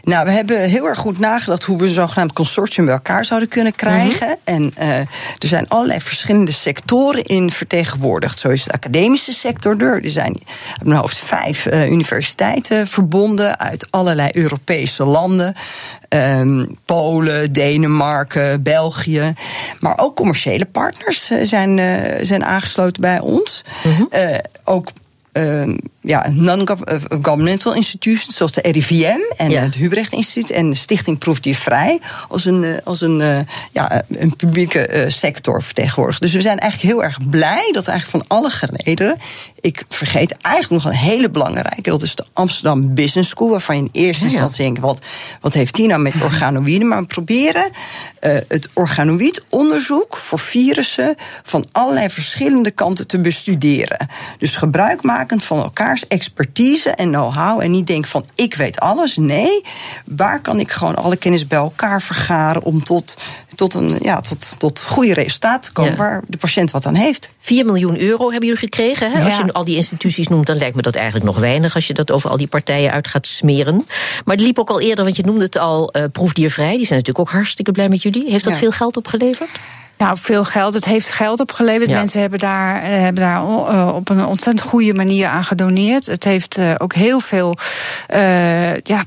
Nou, 0.04 0.26
we 0.26 0.32
hebben 0.32 0.60
heel 0.62 0.86
erg 0.86 1.00
goed 1.00 1.20
nagedacht 1.20 1.64
hoe 1.64 1.78
we 1.78 1.86
een 1.86 1.92
zogenaamd 1.92 2.34
consortium 2.34 2.86
bij 2.86 2.96
elkaar 2.96 3.26
zouden 3.26 3.50
kunnen 3.50 3.76
krijgen. 3.76 4.28
Mm 4.28 4.38
-hmm. 4.46 4.56
En 4.56 4.74
uh, 4.80 5.00
er 5.00 5.48
zijn 5.48 5.68
allerlei 5.68 6.00
verschillende 6.00 6.52
sectoren 6.52 7.24
in 7.24 7.52
vertegenwoordigd. 7.52 8.40
Zo 8.40 8.50
is 8.50 8.64
de 8.64 8.72
academische 8.72 9.34
sector 9.34 9.82
er. 9.82 10.04
Er 10.04 10.10
zijn 10.10 10.34
op 10.80 10.86
mijn 10.86 11.00
hoofd 11.00 11.18
vijf 11.18 11.66
uh, 11.66 11.92
universiteiten 11.92 12.88
verbonden 12.88 13.60
uit 13.60 13.88
allerlei 13.90 14.30
Europese 14.34 15.04
landen. 15.04 15.56
Um, 16.10 16.78
Polen, 16.86 17.54
Denemarken, 17.54 18.64
België. 18.64 19.34
Maar 19.80 19.98
ook 19.98 20.16
commerciële 20.16 20.66
partners 20.66 21.32
zijn, 21.44 21.78
uh, 21.78 21.96
zijn 22.22 22.46
aangesloten 22.46 23.02
bij 23.02 23.20
ons. 23.20 23.64
Mm 23.84 23.96
-hmm. 23.96 24.10
ook 24.64 24.92
uh, 25.34 25.78
ja, 26.06 26.30
non-governmental 26.32 27.74
institutions, 27.74 28.36
zoals 28.36 28.52
de 28.52 28.62
RIVM 28.72 29.20
en 29.38 29.50
ja. 29.50 29.62
het 29.62 29.76
Hubrecht 29.76 30.12
Instituut 30.12 30.52
en 30.52 30.70
de 30.70 30.76
Stichting 30.76 31.18
Proefdiervrij, 31.18 32.00
als 32.30 32.46
een, 32.46 32.82
als 32.84 33.02
een, 33.02 33.20
uh, 33.20 33.40
ja, 33.72 34.04
een 34.10 34.36
publieke 34.36 34.90
uh, 34.90 35.10
sector 35.10 35.64
vertegenwoordigd. 35.64 36.22
Dus 36.22 36.34
we 36.34 36.42
zijn 36.42 36.60
eigenlijk 36.60 36.94
heel 36.94 37.04
erg 37.04 37.30
blij 37.30 37.70
dat 37.72 37.88
eigenlijk 37.88 38.26
van 38.26 38.38
alle 38.38 38.50
gelederen. 38.50 39.18
Ik 39.60 39.86
vergeet 39.90 40.38
eigenlijk 40.42 40.84
nog 40.84 40.94
een 40.94 41.00
hele 41.00 41.30
belangrijke, 41.30 41.90
dat 41.90 42.02
is 42.02 42.16
de 42.16 42.26
Amsterdam 42.34 42.94
Business 42.94 43.30
School, 43.30 43.50
waarvan 43.50 43.76
je 43.76 43.82
in 43.82 43.90
eerste 43.92 44.26
ja, 44.26 44.30
instantie 44.30 44.64
denkt: 44.64 44.80
wat, 44.80 45.06
wat 45.42 45.54
heeft 45.54 45.76
die 45.76 45.88
nou 45.88 46.02
met 46.02 46.24
organoïden? 46.24 46.88
Maar 46.88 47.00
we 47.00 47.06
proberen 47.06 47.72
het 48.48 48.70
organoïd 48.74 49.44
onderzoek 49.50 50.18
voor 50.18 50.40
virussen 50.40 51.16
van 51.44 51.66
allerlei 51.72 52.10
verschillende 52.10 52.72
kanten 52.72 53.08
te 53.08 53.20
bestuderen. 53.20 54.10
Dus 54.38 54.56
gebruik 54.56 55.04
maken 55.04 55.42
van 55.42 55.64
elkaars 55.96 56.08
expertise 56.08 56.90
en 56.90 57.10
know-how. 57.10 57.62
En 57.62 57.72
niet 57.72 57.88
denken 57.88 58.10
van 58.10 58.26
ik 58.36 58.56
weet 58.56 58.80
alles. 58.80 59.18
Nee, 59.18 59.62
waar 60.06 60.42
kan 60.42 60.60
ik 60.60 60.72
gewoon 60.72 60.96
alle 60.96 61.16
kennis 61.16 61.48
bij 61.48 61.58
elkaar 61.58 62.02
vergaren 62.02 62.64
om 62.64 62.84
tot, 62.84 63.18
tot, 63.56 63.74
een, 63.74 63.98
ja, 64.02 64.22
tot, 64.22 64.56
tot 64.58 64.82
goede 64.82 65.14
resultaten 65.14 65.62
te 65.62 65.72
komen 65.72 65.92
ja. 65.92 65.98
waar 65.98 66.22
de 66.28 66.38
patiënt 66.38 66.72
wat 66.72 66.86
aan 66.86 66.96
heeft. 66.96 67.30
4 67.40 67.66
miljoen 67.66 68.00
euro 68.00 68.32
hebben 68.32 68.50
jullie 68.50 68.64
gekregen. 68.64 69.12
Hè? 69.12 69.20
Ja. 69.20 69.26
Als 69.26 69.38
je 69.38 69.54
al 69.54 69.66
die 69.66 69.76
instituties 69.76 70.28
noemt, 70.28 70.46
dan 70.46 70.58
lijkt 70.58 70.76
me 70.76 70.82
dat 70.82 70.96
eigenlijk 70.96 71.26
nog 71.26 71.40
weinig 71.40 71.76
als 71.76 71.88
je 71.88 71.94
dat 71.94 72.12
over 72.12 72.30
al 72.30 72.38
die 72.38 72.48
partijen 72.48 72.92
uit 72.92 73.08
gaat 73.08 73.28
smeren. 73.28 73.86
Maar 74.26 74.36
het 74.36 74.46
liep 74.46 74.60
ook 74.60 74.70
al 74.70 74.82
eerder, 74.82 75.04
want 75.04 75.16
je 75.16 75.24
noemde 75.24 75.44
het 75.44 75.58
al 75.58 75.96
uh, 75.96 76.04
proefdiervrij. 76.12 76.78
Die 76.78 76.86
zijn 76.86 77.00
natuurlijk 77.00 77.28
ook 77.28 77.36
hartstikke 77.36 77.72
blij 77.72 77.90
met 77.90 78.02
jullie. 78.02 78.32
Heeft 78.32 78.44
dat 78.44 78.54
ja. 78.54 78.60
veel 78.60 78.72
geld 78.72 78.98
opgeleverd? 78.98 79.50
Nou, 79.98 80.18
veel 80.18 80.44
geld. 80.46 80.74
Het 80.74 80.86
heeft 80.86 81.12
geld 81.12 81.40
opgeleverd. 81.40 81.90
Ja. 81.90 81.98
Mensen 81.98 82.22
hebben 82.22 82.40
daar, 82.40 82.84
hebben 82.84 83.24
daar 83.24 83.42
uh, 83.42 83.92
op 83.96 84.10
een 84.10 84.26
ontzettend 84.26 84.70
goede 84.70 84.94
manier 84.94 85.28
aan 85.28 85.44
gedoneerd. 85.44 86.06
Het 86.06 86.24
heeft 86.24 86.58
uh, 86.58 86.72
ook 86.78 86.94
heel 86.94 87.20
veel 87.20 87.58
uh, 88.14 88.78
ja, 88.78 89.04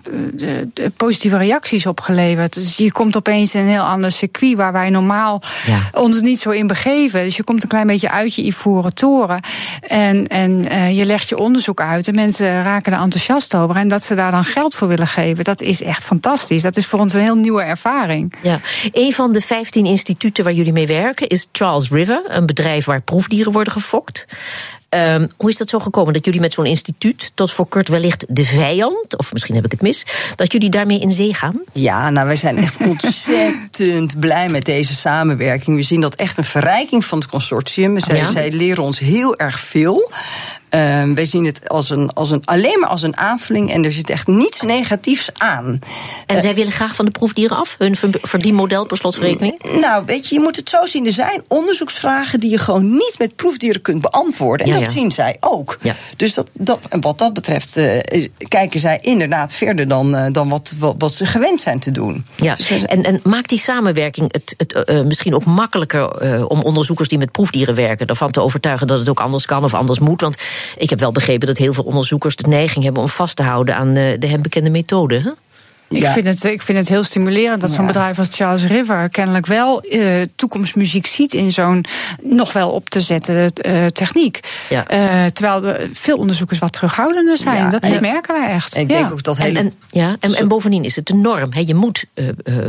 positieve 0.97 1.37
reacties 1.37 1.87
opgeleverd. 1.87 2.55
Dus 2.55 2.77
je 2.77 2.93
komt 2.93 3.17
opeens 3.17 3.55
in 3.55 3.61
een 3.61 3.69
heel 3.69 3.83
ander 3.83 4.13
circuit 4.13 4.57
waar 4.57 4.73
wij 4.73 4.91
normaal 4.91 5.43
ja. 5.67 6.01
ons 6.01 6.21
niet 6.21 6.39
zo 6.39 6.51
in 6.51 6.67
begeven. 6.67 7.23
Dus 7.23 7.37
je 7.37 7.45
komt 7.45 7.63
een 7.63 7.69
klein 7.69 7.87
beetje 7.87 8.11
uit 8.11 8.35
je 8.35 8.43
ivoren 8.43 8.95
toren. 8.95 9.41
En, 9.81 10.27
en 10.27 10.63
je 10.95 11.05
legt 11.05 11.29
je 11.29 11.39
onderzoek 11.39 11.81
uit. 11.81 12.09
En 12.09 12.15
mensen 12.15 12.63
raken 12.63 12.93
er 12.93 13.01
enthousiast 13.01 13.55
over. 13.55 13.77
En 13.77 13.89
dat 13.89 14.03
ze 14.03 14.15
daar 14.15 14.31
dan 14.31 14.45
geld 14.45 14.75
voor 14.75 14.89
willen 14.89 15.07
geven, 15.07 15.45
dat 15.45 15.61
is 15.61 15.83
echt 15.83 16.05
fantastisch. 16.05 16.63
Dat 16.63 16.77
is 16.77 16.87
voor 16.87 16.99
ons 16.99 17.15
een 17.15 17.23
heel 17.23 17.37
nieuwe 17.37 17.63
ervaring. 17.63 18.35
Ja, 18.43 18.61
een 18.93 19.13
van 19.13 19.33
de 19.33 19.41
15 19.41 19.87
instituten 19.87 20.45
waar 20.45 20.53
jullie 20.53 20.73
is 21.27 21.49
Charles 21.53 21.91
River, 21.91 22.23
een 22.29 22.47
bedrijf 22.47 22.85
waar 22.85 23.03
proefdieren 23.03 23.53
worden 23.53 23.73
gefokt. 23.73 24.27
Um, 24.91 25.31
hoe 25.37 25.51
is 25.51 25.57
dat 25.57 25.69
zo 25.69 25.79
gekomen 25.79 26.13
dat 26.13 26.25
jullie 26.25 26.41
met 26.41 26.53
zo'n 26.53 26.67
instituut, 26.67 27.31
tot 27.35 27.53
voor 27.53 27.67
kort 27.67 27.89
wellicht 27.89 28.25
de 28.29 28.45
vijand, 28.45 29.17
of 29.17 29.33
misschien 29.33 29.55
heb 29.55 29.65
ik 29.65 29.71
het 29.71 29.83
mis, 29.83 30.07
dat 30.37 30.53
jullie 30.53 30.71
daarmee 30.71 31.01
in 31.01 31.11
zee 31.11 31.35
gaan? 31.35 31.61
Ja, 31.73 32.11
nou, 32.11 32.27
wij 32.27 32.37
zijn 32.37 32.57
echt 32.57 32.81
ontzettend 32.91 34.21
blij 34.21 34.49
met 34.49 34.65
deze 34.65 34.95
samenwerking. 34.95 35.77
We 35.77 35.83
zien 35.83 36.01
dat 36.01 36.15
echt 36.15 36.39
een 36.39 36.45
verrijking 36.45 37.05
van 37.05 37.19
het 37.19 37.29
consortium. 37.29 38.01
Zij, 38.01 38.17
ja. 38.17 38.31
zij 38.31 38.51
leren 38.51 38.85
ons 38.85 38.99
heel 38.99 39.37
erg 39.37 39.61
veel. 39.61 40.11
Um, 40.71 41.15
wij 41.15 41.25
zien 41.25 41.45
het 41.45 41.69
als 41.69 41.91
een, 41.91 42.13
als 42.13 42.31
een, 42.31 42.43
alleen 42.45 42.81
maar 42.81 42.89
als 42.89 43.03
een 43.03 43.17
aanvulling 43.17 43.73
en 43.73 43.85
er 43.85 43.93
zit 43.93 44.11
echt 44.11 44.27
niets 44.27 44.61
negatiefs 44.61 45.31
aan. 45.33 45.79
En 46.27 46.37
uh, 46.37 46.43
zij 46.43 46.55
willen 46.55 46.73
graag 46.73 46.95
van 46.95 47.05
de 47.05 47.11
proefdieren 47.11 47.57
af, 47.57 47.75
hun 47.79 47.97
verdienmodel 48.23 48.87
per 48.87 48.97
slotverrekening? 48.97 49.63
Nou, 49.81 50.03
weet 50.07 50.29
je, 50.29 50.35
je 50.35 50.41
moet 50.41 50.57
het 50.57 50.69
zo 50.69 50.87
zien. 50.87 51.07
Er 51.07 51.13
zijn 51.13 51.43
onderzoeksvragen 51.49 52.41
die 52.41 52.51
je 52.51 52.59
gewoon 52.59 52.91
niet 52.91 53.15
met 53.19 53.37
proefdieren 53.37 53.83
kunt 53.83 54.01
beantwoorden. 54.01 54.67
Ja, 54.67 54.78
dat 54.79 54.87
ja. 54.89 54.93
zien 54.93 55.13
zij 55.13 55.37
ook. 55.41 55.79
Ja. 55.83 55.95
Dus 56.17 56.35
dat, 56.35 56.51
dat, 56.53 56.79
en 56.89 57.01
wat 57.01 57.19
dat 57.19 57.33
betreft 57.33 57.77
uh, 57.77 58.29
kijken 58.49 58.81
zij 58.81 58.99
inderdaad 59.03 59.53
verder 59.53 59.89
dan, 59.89 60.15
uh, 60.15 60.27
dan 60.33 60.49
wat, 60.49 60.75
wat, 60.79 60.95
wat, 60.99 61.15
ze 61.15 61.27
gewend 61.27 61.61
zijn 61.61 61.79
te 61.79 61.91
doen. 61.91 62.27
Ja. 62.37 62.55
Dus 62.55 62.69
en, 62.69 63.03
en 63.03 63.21
maakt 63.23 63.49
die 63.49 63.59
samenwerking 63.59 64.33
het, 64.33 64.55
het 64.57 65.05
misschien 65.05 65.35
ook 65.35 65.45
makkelijker 65.45 66.47
om 66.49 66.61
onderzoekers 66.61 67.09
die 67.09 67.19
met 67.19 67.33
proefdieren 67.33 67.75
werken 67.75 68.07
ervan 68.07 68.31
te 68.31 68.41
overtuigen 68.41 68.87
dat 68.87 68.99
het 68.99 69.09
ook 69.09 69.21
anders 69.21 69.47
kan 69.47 69.65
of 69.65 69.75
anders 69.75 69.99
moet? 69.99 70.21
Want 70.21 70.37
ik 70.77 70.91
heb 70.91 71.01
wel 71.01 71.13
begrepen 71.13 71.47
dat 71.47 71.59
heel 71.59 71.73
veel 71.73 71.85
onderzoekers 71.85 72.37
de 72.37 72.49
neiging 72.49 72.85
hebben 72.85 73.03
om 73.03 73.09
vast 73.09 73.37
te 73.37 73.43
houden 73.43 73.77
aan 73.77 73.95
de 73.95 74.27
hem 74.27 74.43
bekende 74.43 74.71
methode. 74.71 75.21
Hè? 75.21 75.31
Ik, 75.89 76.07
vind 76.07 76.27
het, 76.27 76.45
ik 76.45 76.63
vind 76.63 76.79
het 76.79 76.89
heel 76.89 77.03
stimulerend 77.03 77.61
dat 77.61 77.71
zo'n 77.71 77.87
bedrijf 77.87 78.19
als 78.19 78.29
Charles 78.31 78.67
River 78.67 79.09
kennelijk 79.09 79.47
wel 79.47 79.85
uh, 79.95 80.23
toekomstmuziek 80.37 81.07
ziet 81.07 81.35
in 81.35 81.53
zo'n 81.53 81.85
nog 82.23 82.53
wel 82.53 82.71
op 82.71 82.89
te 82.89 83.01
zetten 83.01 83.53
uh, 83.67 83.87
techniek. 83.87 84.41
Ja. 84.69 84.91
Uh, 84.93 85.25
terwijl 85.25 85.65
er 85.65 85.89
veel 85.93 86.17
onderzoekers 86.17 86.59
wat 86.59 86.73
terughoudender 86.73 87.37
zijn. 87.37 87.71
dat 87.71 88.01
merken 88.01 88.41
wij 88.41 88.49
echt. 88.49 88.75
En 88.75 88.81
ik 88.81 88.89
denk 88.89 89.13
ook 89.13 89.23
dat 89.23 89.39
hele... 89.39 89.59
En, 89.59 89.65
en 89.65 89.73
ja, 89.91 90.17
en, 90.21 90.35
en, 90.35 90.49
bovendien 90.49 90.85
is 90.85 90.97
het 90.97 91.07
de 91.07 91.15
norm. 91.15 91.53
He, 91.53 91.63
je 91.67 91.75
moet 91.75 92.05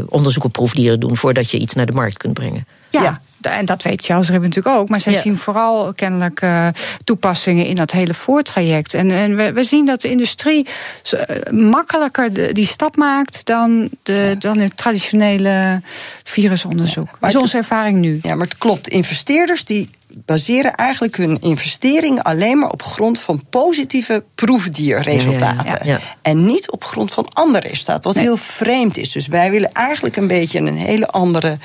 onderzoek 0.05 0.43
op 0.43 0.51
proefdieren 0.51 0.99
doen 0.99 1.17
voordat 1.17 1.51
je 1.51 1.57
iets 1.57 1.73
naar 1.73 1.85
de 1.85 1.93
markt 1.93 2.17
kunt 2.17 2.33
brengen. 2.33 2.65
ja 2.89 3.21
en 3.41 3.65
dat 3.65 3.83
weet 3.83 4.05
Charles 4.05 4.29
Ribbon 4.29 4.47
natuurlijk 4.47 4.75
ook. 4.75 4.89
Maar 4.89 4.99
zij 4.99 5.13
zien 5.13 5.37
vooral 5.37 5.93
kennelijk 5.93 6.41
uh, 6.41 6.67
toepassingen 7.03 7.65
in 7.65 7.75
dat 7.75 7.91
hele 7.91 8.13
voortraject. 8.13 8.93
En, 8.93 9.11
en 9.11 9.35
we, 9.35 9.53
we, 9.53 9.63
zien 9.63 9.85
dat 9.85 10.01
de 10.01 10.09
industrie 10.09 10.67
eh, 11.11 11.51
makkelijker 11.51 12.53
die 12.53 12.65
stap 12.65 12.95
maakt 12.95 13.45
dan, 13.45 13.89
de, 14.03 14.35
dan 14.39 14.57
het 14.57 14.77
traditionele 14.77 15.81
virusonderzoek. 16.23 17.07
Ja, 17.07 17.17
dat 17.19 17.29
is 17.29 17.41
onze 17.41 17.57
ervaring 17.57 17.97
nu. 17.97 18.19
Ja, 18.21 18.35
maar 18.35 18.47
het 18.47 18.57
klopt. 18.57 18.87
Investeerders 18.87 19.65
die 19.65 19.89
baseren 20.13 20.75
eigenlijk 20.75 21.17
hun 21.17 21.41
investering 21.41 22.23
alleen 22.23 22.57
maar 22.57 22.69
op 22.69 22.83
grond 22.83 23.19
van 23.19 23.43
positieve 23.49 24.23
proefdierresultaten. 24.35 25.99
en 26.21 26.45
niet 26.45 26.71
op 26.71 26.83
grond 26.83 27.11
van 27.11 27.29
andere 27.33 27.67
resultaten, 27.67 28.03
wat 28.13 28.23
heel 28.23 28.37
vreemd 28.37 28.97
is. 28.97 29.11
Dus 29.11 29.27
wij 29.27 29.51
willen 29.51 29.71
eigenlijk 29.71 30.15
een 30.15 30.27
beetje 30.27 30.59
een 30.59 30.77
hele 30.77 31.07
andere 31.07 31.57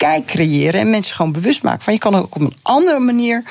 kijk 0.00 0.26
creëren 0.26 0.80
en 0.80 0.90
mensen 0.90 1.16
gewoon 1.16 1.32
bewust 1.32 1.62
maken 1.62 1.82
van 1.82 1.92
je 1.92 1.98
kan 1.98 2.14
ook 2.14 2.34
op 2.34 2.40
een 2.40 2.56
andere 2.62 2.98
manier 2.98 3.42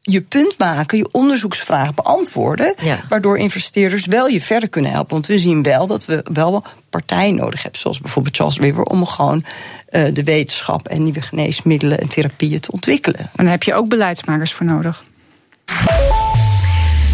je 0.00 0.20
punt 0.20 0.58
maken, 0.58 0.98
je 0.98 1.08
onderzoeksvraag 1.12 1.94
beantwoorden. 1.94 2.74
Waardoor 3.08 3.38
investeerders 3.38 4.06
wel 4.06 4.28
je 4.28 4.40
verder 4.40 4.68
kunnen 4.68 4.90
helpen. 4.90 5.12
Want 5.12 5.26
we 5.26 5.38
zien 5.38 5.62
wel 5.62 5.86
dat 5.86 6.04
we 6.04 6.24
wel 6.32 6.64
partijen 6.90 7.34
nodig 7.34 7.62
hebben, 7.62 7.80
zoals 7.80 8.00
bijvoorbeeld 8.00 8.36
Charles 8.36 8.58
River, 8.58 8.82
om 8.82 9.06
gewoon 9.06 9.44
uh, 9.90 10.08
de 10.12 10.24
wetenschap 10.24 10.88
en 10.88 11.02
nieuwe 11.02 11.20
geneesmiddelen 11.20 11.98
en 11.98 12.08
therapieën 12.08 12.60
te 12.60 12.72
ontwikkelen. 12.72 13.20
En 13.20 13.44
daar 13.44 13.52
heb 13.52 13.62
je 13.62 13.74
ook 13.74 13.88
beleidsmakers 13.88 14.52
voor 14.52 14.66
nodig. 14.66 15.04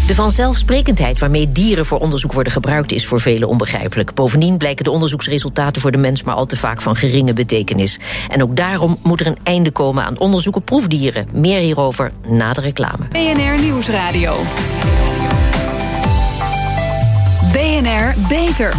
De 0.07 0.15
vanzelfsprekendheid 0.15 1.19
waarmee 1.19 1.51
dieren 1.51 1.85
voor 1.85 1.99
onderzoek 1.99 2.33
worden 2.33 2.51
gebruikt 2.51 2.91
is 2.91 3.05
voor 3.05 3.21
velen 3.21 3.47
onbegrijpelijk. 3.47 4.13
Bovendien 4.13 4.57
blijken 4.57 4.83
de 4.83 4.91
onderzoeksresultaten 4.91 5.81
voor 5.81 5.91
de 5.91 5.97
mens 5.97 6.23
maar 6.23 6.35
al 6.35 6.45
te 6.45 6.57
vaak 6.57 6.81
van 6.81 6.95
geringe 6.95 7.33
betekenis. 7.33 7.99
En 8.29 8.43
ook 8.43 8.55
daarom 8.55 8.97
moet 9.03 9.19
er 9.19 9.27
een 9.27 9.37
einde 9.43 9.71
komen 9.71 10.03
aan 10.03 10.19
onderzoek 10.19 10.55
op 10.55 10.65
proefdieren. 10.65 11.27
Meer 11.33 11.59
hierover 11.59 12.11
na 12.27 12.53
de 12.53 12.61
reclame. 12.61 13.07
BNR 13.11 13.61
Nieuwsradio. 13.61 14.37
BNR 17.51 18.15
Beter. 18.27 18.75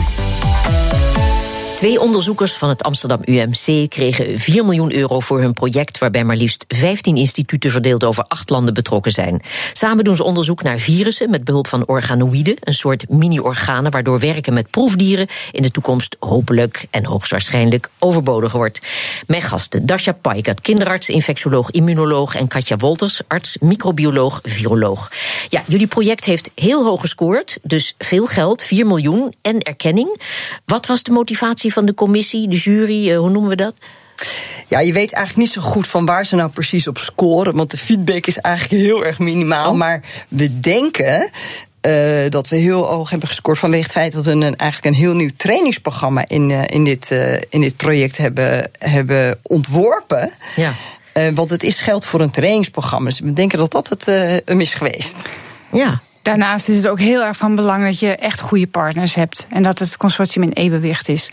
Twee 1.79 2.01
onderzoekers 2.01 2.53
van 2.53 2.69
het 2.69 2.83
Amsterdam 2.83 3.21
UMC 3.25 3.91
kregen 3.91 4.39
4 4.39 4.65
miljoen 4.65 4.95
euro 4.95 5.21
voor 5.21 5.41
hun 5.41 5.53
project, 5.53 5.99
waarbij 5.99 6.25
maar 6.25 6.37
liefst 6.37 6.65
15 6.69 7.17
instituten 7.17 7.71
verdeeld 7.71 8.05
over 8.05 8.25
acht 8.29 8.51
landen 8.51 8.75
betrokken 8.75 9.13
zijn. 9.13 9.43
Samen 9.73 10.05
doen 10.05 10.17
ze 10.17 10.25
onderzoek 10.25 10.63
naar 10.63 10.79
virussen 10.79 11.31
met 11.31 11.45
behulp 11.45 11.67
van 11.67 11.87
organoïden, 11.87 12.57
een 12.61 12.75
soort 12.75 13.09
mini-organen 13.09 13.91
waardoor 13.91 14.19
werken 14.19 14.55
met 14.55 14.71
proefdieren 14.71 15.27
in 15.53 15.63
de 15.63 15.71
toekomst 15.71 16.17
hopelijk 16.21 16.87
en 16.91 17.05
hoogstwaarschijnlijk 17.05 17.89
overbodig 17.99 18.53
wordt. 18.53 18.81
Mijn 19.27 19.43
gasten 19.43 19.87
Dasha 19.87 20.13
Paikat, 20.13 20.61
kinderarts, 20.61 21.09
infectioloog, 21.09 21.71
immunoloog 21.71 22.35
en 22.35 22.49
Katja 22.49 22.77
Wolters, 22.77 23.21
arts, 23.29 23.57
microbioloog, 23.61 24.41
viroloog. 24.43 25.11
Ja, 25.49 25.63
jullie 25.67 25.87
project 25.87 26.25
heeft 26.25 26.51
heel 26.55 26.85
hoog 26.85 27.01
gescoord, 27.01 27.59
dus 27.63 27.95
veel 27.99 28.27
geld, 28.27 28.63
4 28.63 28.87
miljoen 28.87 29.35
en 29.43 29.61
erkenning. 29.61 30.21
Wat 30.65 30.87
was 30.87 31.03
de 31.03 31.13
motivatie? 31.13 31.67
Van 31.73 31.87
de 31.87 31.95
commissie, 31.95 32.49
de 32.49 32.57
jury, 32.57 33.11
eh, 33.11 33.19
hoe 33.19 33.31
noemen 33.31 33.51
we 33.51 33.57
dat? 33.57 33.75
Ja, 34.67 34.81
je 34.81 34.93
weet 34.93 35.13
eigenlijk 35.13 35.37
niet 35.37 35.51
zo 35.51 35.61
goed 35.71 35.89
van 35.89 36.07
waar 36.07 36.27
ze 36.27 36.37
nou 36.37 36.51
precies 36.51 36.89
op 36.89 36.99
scoren. 36.99 37.57
Want 37.57 37.71
de 37.71 37.77
feedback 37.77 38.27
is 38.27 38.39
eigenlijk 38.39 38.83
heel 38.83 39.05
erg 39.05 39.19
minimaal. 39.19 39.71
Oh. 39.71 39.77
Maar 39.77 40.03
we 40.29 40.61
denken 40.61 41.31
uh, 41.83 42.29
dat 42.29 42.49
we 42.49 42.57
heel 42.57 42.87
hoog 42.87 43.11
hebben 43.11 43.29
gescoord 43.29 43.59
vanwege 43.59 43.83
het 43.83 43.93
feit 43.93 44.13
dat 44.13 44.25
we 44.25 44.31
een, 44.31 44.57
eigenlijk 44.57 44.85
een 44.85 45.03
heel 45.03 45.15
nieuw 45.15 45.31
trainingsprogramma 45.37 46.25
in, 46.29 46.51
uh, 46.51 46.63
in, 46.67 46.85
dit, 46.85 47.11
uh, 47.11 47.35
in 47.35 47.61
dit 47.61 47.77
project 47.77 48.17
hebben, 48.17 48.71
hebben 48.79 49.39
ontworpen. 49.43 50.31
Ja. 50.57 50.73
want 51.35 51.51
het 51.51 51.63
is 51.63 51.81
geld 51.81 52.05
voor 52.05 52.21
een 52.21 52.31
trainingsprogramma. 52.31 53.09
Dus 53.09 53.21
we 53.21 53.33
denken 53.33 53.59
dat 53.59 53.73
dat 53.73 53.89
het 53.89 54.07
hem 54.45 54.61
is 54.61 54.75
geweest. 54.75 55.23
Ja, 55.73 56.01
Daarnaast 56.29 56.69
is 56.69 56.77
het 56.77 56.89
ook 56.89 56.99
heel 56.99 57.23
erg 57.23 57.37
van 57.37 57.55
belang 57.55 57.85
dat 57.85 58.01
je 58.01 58.17
echt 58.17 58.41
goede 58.41 58.67
partners 58.67 59.15
hebt. 59.15 59.47
En 59.51 59.63
dat 59.63 59.79
het 59.79 59.97
consortium 59.97 60.45
in 60.45 60.53
evenwicht 60.53 61.09
is. 61.09 61.31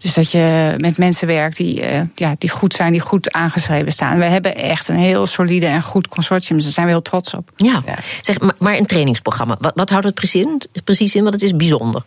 Dus 0.00 0.14
dat 0.14 0.30
je 0.30 0.74
met 0.78 0.98
mensen 0.98 1.26
werkt 1.26 1.56
die, 1.56 1.92
uh, 1.92 2.00
ja, 2.14 2.34
die 2.38 2.50
goed 2.50 2.74
zijn, 2.74 2.92
die 2.92 3.00
goed 3.00 3.32
aangeschreven 3.32 3.92
staan. 3.92 4.18
We 4.18 4.24
hebben 4.24 4.56
echt 4.56 4.88
een 4.88 4.96
heel 4.96 5.26
solide 5.26 5.66
en 5.66 5.82
goed 5.82 6.08
consortium. 6.08 6.56
Dus 6.56 6.64
daar 6.64 6.74
zijn 6.74 6.86
we 6.86 6.92
heel 6.92 7.02
trots 7.02 7.34
op. 7.34 7.50
Ja, 7.56 7.82
Zeg, 8.20 8.36
maar 8.58 8.76
een 8.76 8.86
trainingsprogramma. 8.86 9.56
Wat, 9.60 9.72
wat 9.74 9.90
houdt 9.90 10.04
het 10.04 10.14
precies 10.14 10.44
in? 10.44 10.62
precies 10.84 11.14
in? 11.14 11.22
Want 11.22 11.34
het 11.34 11.42
is 11.42 11.56
bijzonder. 11.56 12.02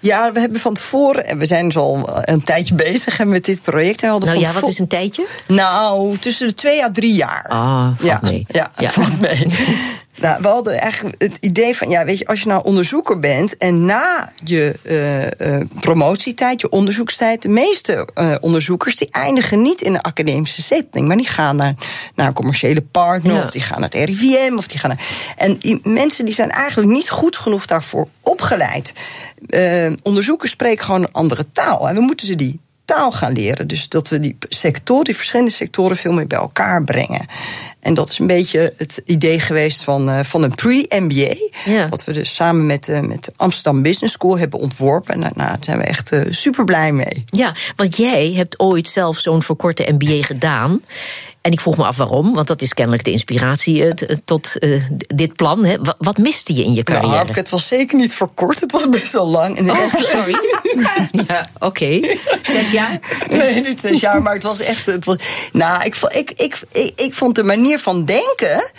Ja, 0.00 0.32
we 0.32 0.40
hebben 0.40 0.60
van 0.60 0.74
tevoren, 0.74 1.26
en 1.26 1.38
we 1.38 1.46
zijn 1.46 1.64
dus 1.64 1.76
al 1.76 2.08
een 2.22 2.42
tijdje 2.42 2.74
bezig 2.74 3.24
met 3.24 3.44
dit 3.44 3.62
project. 3.62 4.00
We 4.00 4.06
nou 4.06 4.38
ja, 4.38 4.52
wat 4.52 4.68
is 4.68 4.78
een 4.78 4.88
tijdje? 4.88 5.26
Nou, 5.46 6.18
tussen 6.18 6.48
de 6.48 6.54
twee 6.54 6.84
à 6.84 6.90
drie 6.92 7.14
jaar. 7.14 7.46
Ah, 7.48 7.88
ja, 8.02 8.18
mee. 8.22 8.46
Ja, 8.48 8.70
ja. 8.76 8.90
valt 8.90 9.20
mee. 9.20 9.46
Nou, 10.20 10.42
we 10.42 10.48
hadden 10.48 10.80
eigenlijk 10.80 11.22
het 11.22 11.36
idee 11.40 11.76
van, 11.76 11.88
ja, 11.88 12.04
weet 12.04 12.18
je, 12.18 12.26
als 12.26 12.40
je 12.40 12.48
nou 12.48 12.64
onderzoeker 12.64 13.18
bent 13.18 13.56
en 13.56 13.84
na 13.84 14.32
je 14.44 14.74
uh, 14.82 15.48
uh, 15.48 15.64
promotietijd, 15.80 16.60
je 16.60 16.68
onderzoekstijd, 16.68 17.42
de 17.42 17.48
meeste 17.48 18.08
uh, 18.14 18.34
onderzoekers 18.40 18.96
die 18.96 19.08
eindigen 19.10 19.62
niet 19.62 19.80
in 19.80 19.94
een 19.94 20.00
academische 20.00 20.62
setting, 20.62 21.08
maar 21.08 21.16
die 21.16 21.28
gaan 21.28 21.56
naar, 21.56 21.74
naar 22.14 22.26
een 22.26 22.32
commerciële 22.32 22.82
partner, 22.82 23.42
of 23.42 23.50
die 23.50 23.62
gaan 23.62 23.80
naar 23.80 23.90
het 23.90 24.08
RIVM, 24.08 24.56
of 24.56 24.66
die 24.66 24.78
gaan 24.78 24.90
naar. 24.90 25.34
En 25.36 25.56
die 25.56 25.80
mensen 25.82 26.24
die 26.24 26.34
zijn 26.34 26.50
eigenlijk 26.50 26.92
niet 26.92 27.10
goed 27.10 27.36
genoeg 27.36 27.66
daarvoor 27.66 28.08
opgeleid. 28.20 28.92
onderzoekers 30.02 30.50
spreken 30.50 30.84
gewoon 30.84 31.02
een 31.02 31.12
andere 31.12 31.46
taal 31.52 31.88
en 31.88 31.94
we 31.94 32.00
moeten 32.00 32.26
ze 32.26 32.34
die 32.34 32.60
taal 32.84 33.12
gaan 33.12 33.32
leren. 33.32 33.68
Dus 33.68 33.88
dat 33.88 34.08
we 34.08 34.20
die 34.20 34.36
sectoren, 34.48 35.04
die 35.04 35.16
verschillende 35.16 35.52
sectoren, 35.52 35.96
veel 35.96 36.12
meer 36.12 36.26
bij 36.26 36.38
elkaar 36.38 36.84
brengen. 36.84 37.26
En 37.80 37.94
dat 37.94 38.10
is 38.10 38.18
een 38.18 38.26
beetje 38.26 38.72
het 38.76 39.02
idee 39.04 39.40
geweest 39.40 39.84
van, 39.84 40.08
uh, 40.08 40.20
van 40.22 40.42
een 40.42 40.54
pre-MBA. 40.54 41.34
Ja. 41.64 41.88
Wat 41.88 42.04
we 42.04 42.12
dus 42.12 42.34
samen 42.34 42.66
met, 42.66 42.88
uh, 42.88 43.00
met 43.00 43.32
Amsterdam 43.36 43.82
Business 43.82 44.14
School 44.14 44.38
hebben 44.38 44.60
ontworpen. 44.60 45.14
En 45.14 45.20
nou, 45.20 45.34
daar 45.34 45.56
zijn 45.60 45.78
we 45.78 45.84
echt 45.84 46.12
uh, 46.12 46.20
super 46.30 46.64
blij 46.64 46.92
mee. 46.92 47.24
Ja, 47.26 47.54
want 47.76 47.96
jij 47.96 48.32
hebt 48.32 48.58
ooit 48.58 48.88
zelf 48.88 49.18
zo'n 49.18 49.42
verkorte 49.42 49.92
MBA 49.92 50.22
gedaan. 50.22 50.80
En 51.44 51.52
ik 51.52 51.60
vroeg 51.60 51.76
me 51.76 51.84
af 51.84 51.96
waarom, 51.96 52.34
want 52.34 52.46
dat 52.46 52.62
is 52.62 52.74
kennelijk 52.74 53.04
de 53.04 53.10
inspiratie 53.10 53.84
uh, 53.84 53.92
tot 54.24 54.56
uh, 54.60 54.84
dit 55.14 55.36
plan. 55.36 55.64
Hè. 55.64 55.76
Wat, 55.98 56.18
miste 56.18 56.54
je 56.54 56.64
in 56.64 56.74
je 56.74 56.82
nou, 56.84 56.98
carrière? 56.98 57.24
Nou, 57.24 57.36
het 57.38 57.48
was 57.50 57.66
zeker 57.66 57.98
niet 57.98 58.14
voor 58.14 58.30
kort, 58.34 58.60
het 58.60 58.72
was 58.72 58.88
best 58.88 59.12
wel 59.12 59.26
lang. 59.26 59.56
En 59.56 59.70
oh, 59.70 59.94
sorry. 59.94 60.34
ja, 61.28 61.46
oké. 61.54 61.64
Okay. 61.64 62.18
Zes 62.42 62.70
jaar? 62.70 62.98
Nee, 63.28 63.62
niet 63.62 63.80
zes 63.80 64.00
jaar, 64.00 64.22
maar 64.22 64.34
het 64.34 64.42
was 64.42 64.60
echt. 64.60 64.86
Het 64.86 65.04
was, 65.04 65.16
nou, 65.52 65.84
ik, 65.84 65.96
ik, 65.96 66.30
ik, 66.30 66.60
ik, 66.72 66.92
ik 66.96 67.14
vond 67.14 67.34
de 67.34 67.44
manier 67.44 67.78
van 67.78 68.04
denken 68.04 68.70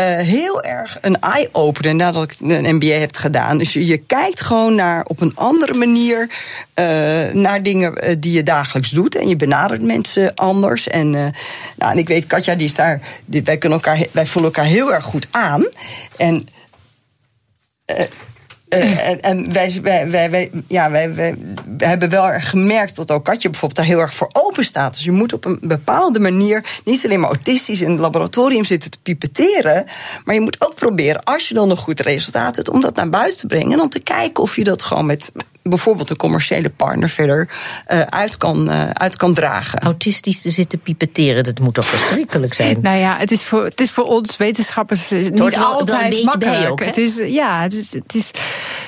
uh, 0.00 0.18
heel 0.18 0.62
erg 0.62 0.98
een 1.00 1.20
eye-opener 1.20 1.94
nadat 1.94 2.22
ik 2.22 2.36
een 2.40 2.74
MBA 2.74 2.86
heb 2.86 3.16
gedaan. 3.16 3.58
Dus 3.58 3.72
je, 3.72 3.98
kijkt 3.98 4.40
gewoon 4.40 4.74
naar 4.74 5.04
op 5.04 5.20
een 5.20 5.32
andere 5.34 5.78
manier 5.78 6.28
uh, 6.74 7.32
naar 7.32 7.62
dingen 7.62 8.04
uh, 8.04 8.16
die 8.18 8.32
je 8.32 8.42
dagelijks 8.42 8.90
doet. 8.90 9.14
En 9.14 9.28
je 9.28 9.36
benadert 9.36 9.82
mensen 9.82 10.34
anders. 10.34 10.88
En, 10.88 11.10
nou, 11.10 11.92
en 11.92 11.98
ik 11.98 12.08
weet, 12.08 12.26
Katja, 12.26 12.54
die 12.54 12.66
is 12.66 12.74
daar. 12.74 13.00
Wij, 13.24 13.58
kunnen 13.58 13.78
elkaar, 13.78 14.06
wij 14.12 14.26
voelen 14.26 14.52
elkaar 14.52 14.70
heel 14.70 14.92
erg 14.92 15.04
goed 15.04 15.26
aan. 15.30 15.68
En. 16.16 16.48
Wij, 19.52 19.80
wij, 19.82 20.30
wij, 20.30 20.50
ja, 20.66 20.90
wij, 20.90 21.14
wij, 21.14 21.34
hebben 21.78 22.08
wel 22.08 22.40
gemerkt 22.40 22.96
dat 22.96 23.10
ook 23.10 23.24
Katje 23.24 23.50
bijvoorbeeld 23.50 23.80
daar 23.80 23.96
heel 23.96 24.04
erg 24.04 24.14
voor 24.14 24.28
open 24.32 24.64
staat. 24.64 24.94
Dus 24.94 25.04
je 25.04 25.10
moet 25.10 25.32
op 25.32 25.44
een 25.44 25.58
bepaalde 25.62 26.20
manier 26.20 26.80
niet 26.84 27.04
alleen 27.04 27.20
maar 27.20 27.30
autistisch 27.30 27.80
in 27.80 27.90
het 27.90 28.00
laboratorium 28.00 28.64
zitten 28.64 28.90
te 28.90 28.98
Maar 30.24 30.34
je 30.34 30.40
moet 30.40 30.60
ook 30.60 30.74
proberen, 30.74 31.22
als 31.22 31.48
je 31.48 31.54
dan 31.54 31.70
een 31.70 31.76
goed 31.76 32.00
resultaat 32.00 32.56
hebt, 32.56 32.70
om 32.70 32.80
dat 32.80 32.94
naar 32.94 33.08
buiten 33.08 33.38
te 33.38 33.46
brengen. 33.46 33.72
En 33.72 33.78
dan 33.78 33.88
te 33.88 34.00
kijken 34.00 34.42
of 34.42 34.56
je 34.56 34.64
dat 34.64 34.82
gewoon 34.82 35.06
met 35.06 35.32
bijvoorbeeld 35.62 36.10
een 36.10 36.16
commerciële 36.16 36.70
partner 36.70 37.08
verder 37.08 37.48
uh, 37.92 38.00
uit, 38.00 38.36
kan, 38.36 38.68
uh, 38.68 38.90
uit 38.90 39.16
kan 39.16 39.34
dragen. 39.34 39.78
Autistisch 39.78 40.40
te 40.40 40.50
zitten 40.50 40.78
pipeteren, 40.78 41.44
dat 41.44 41.58
moet 41.58 41.74
toch 41.74 41.84
verschrikkelijk 41.84 42.54
zijn? 42.54 42.78
Nou 42.82 42.98
ja, 42.98 43.16
het 43.16 43.30
is 43.30 43.42
voor, 43.42 43.64
het 43.64 43.80
is 43.80 43.90
voor 43.90 44.04
ons 44.04 44.36
wetenschappers 44.36 45.10
niet 45.10 45.56
altijd 45.56 46.24
makkelijk. 46.24 46.70
Ook, 46.70 46.84
het 46.84 46.96
is, 46.96 47.16
ja, 47.26 47.62
het 47.62 47.72
is, 47.72 47.92
het 47.92 48.14
is 48.14 48.30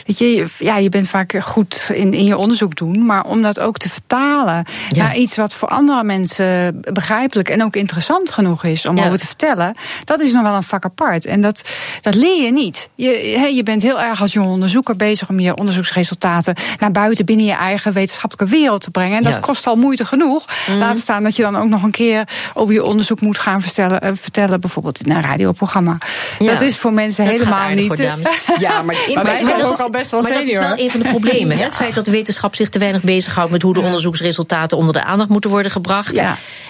weet 0.06 0.18
je, 0.18 0.47
ja, 0.59 0.76
je 0.76 0.88
bent 0.88 1.09
vaak 1.09 1.35
goed 1.42 1.90
in, 1.92 2.14
in 2.14 2.25
je 2.25 2.37
onderzoek 2.37 2.76
doen, 2.76 3.06
maar 3.06 3.25
om 3.25 3.42
dat 3.42 3.61
ook 3.61 3.78
te 3.78 3.88
vertalen 3.88 4.64
naar 4.90 5.16
iets 5.16 5.37
wat 5.37 5.54
voor 5.54 5.68
andere 5.68 6.04
mensen 6.04 6.80
begrijpelijk 6.92 7.49
en 7.49 7.62
ook 7.62 7.76
interessant 7.76 8.30
genoeg 8.30 8.64
is 8.64 8.87
om 8.87 8.99
over 8.99 9.18
te 9.18 9.26
vertellen, 9.26 9.75
dat 10.04 10.21
is 10.21 10.32
nog 10.32 10.41
wel 10.42 10.54
een 10.54 10.62
vak 10.62 10.84
apart. 10.84 11.26
En 11.26 11.40
dat, 11.40 11.62
dat 12.00 12.14
leer 12.14 12.44
je 12.44 12.52
niet. 12.52 12.88
Je, 12.94 13.08
je 13.54 13.62
bent 13.62 13.82
heel 13.82 14.00
erg 14.00 14.20
als 14.20 14.32
jonge 14.32 14.50
onderzoeker 14.50 14.96
bezig 14.96 15.28
om 15.28 15.40
je 15.40 15.56
onderzoeksresultaten 15.56 16.54
naar 16.78 16.92
buiten 16.92 17.25
binnen 17.25 17.46
je 17.46 17.52
eigen 17.52 17.92
wetenschappelijke 17.92 18.56
wereld 18.56 18.80
te 18.80 18.90
brengen. 18.90 19.16
En 19.16 19.22
dat 19.22 19.40
kost 19.40 19.66
al 19.66 19.76
moeite 19.76 20.04
genoeg. 20.04 20.46
Mhm. 20.66 20.78
Laat 20.78 20.99
staan 20.99 21.22
dat 21.22 21.37
je 21.37 21.42
dan 21.42 21.56
ook 21.56 21.68
nog 21.68 21.82
een 21.82 21.90
keer 21.90 22.28
over 22.54 22.75
je 22.75 22.84
onderzoek 22.84 23.20
moet 23.20 23.38
gaan 23.38 23.62
vertellen, 23.62 24.06
uh, 24.06 24.11
vertellen 24.14 24.61
bijvoorbeeld 24.61 25.00
in 25.04 25.11
een 25.11 25.22
radioprogramma. 25.22 25.99
Dat 26.38 26.61
is 26.61 26.76
voor 26.76 26.92
mensen 26.92 27.25
helemaal 27.25 27.68
niet. 27.68 27.96
ja, 28.58 28.82
maar, 28.82 28.96
in, 29.08 29.14
maar, 29.14 29.25
dat, 29.58 29.62
ook 29.62 29.78
al 29.78 29.90
best 29.90 30.11
wel 30.11 30.22
maar 30.22 30.32
dat 30.32 30.46
is 30.46 30.58
wel 30.58 30.78
een 30.78 30.90
van 30.90 31.00
de 31.00 31.08
problemen. 31.08 31.56
Het 31.58 31.76
feit 31.76 31.94
dat 31.94 32.04
de 32.04 32.11
wetenschap 32.11 32.54
zich 32.54 32.68
te 32.68 32.78
weinig 32.78 33.02
bezighoudt 33.02 33.50
met 33.50 33.62
hoe 33.62 33.75
de 33.75 33.80
onderzoeksresultaten 33.80 34.76
onder 34.76 34.92
de 34.92 35.04
aandacht 35.04 35.28
moeten 35.28 35.50
worden 35.50 35.70
gebracht. 35.70 36.22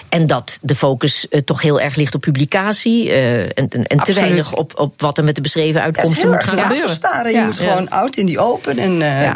En 0.09 0.27
dat 0.27 0.59
de 0.61 0.75
focus 0.75 1.25
uh, 1.29 1.41
toch 1.41 1.61
heel 1.61 1.79
erg 1.79 1.95
ligt 1.95 2.15
op 2.15 2.21
publicatie. 2.21 3.07
Uh, 3.07 3.43
en, 3.69 3.83
en 3.83 3.97
te 3.97 4.13
weinig 4.13 4.55
op, 4.55 4.79
op 4.79 5.01
wat 5.01 5.17
er 5.17 5.23
met 5.23 5.35
de 5.35 5.41
beschreven 5.41 5.81
uitkomsten 5.81 6.29
moet 6.29 6.43
gaan 6.43 6.57
gebeuren. 6.57 6.89
Staren. 6.89 7.31
Je 7.31 7.41
moet 7.41 7.59
gewoon 7.59 7.89
out 7.89 8.17
in 8.17 8.25
die 8.25 8.39
open. 8.39 8.77
En 8.77 9.01
uh, 9.01 9.35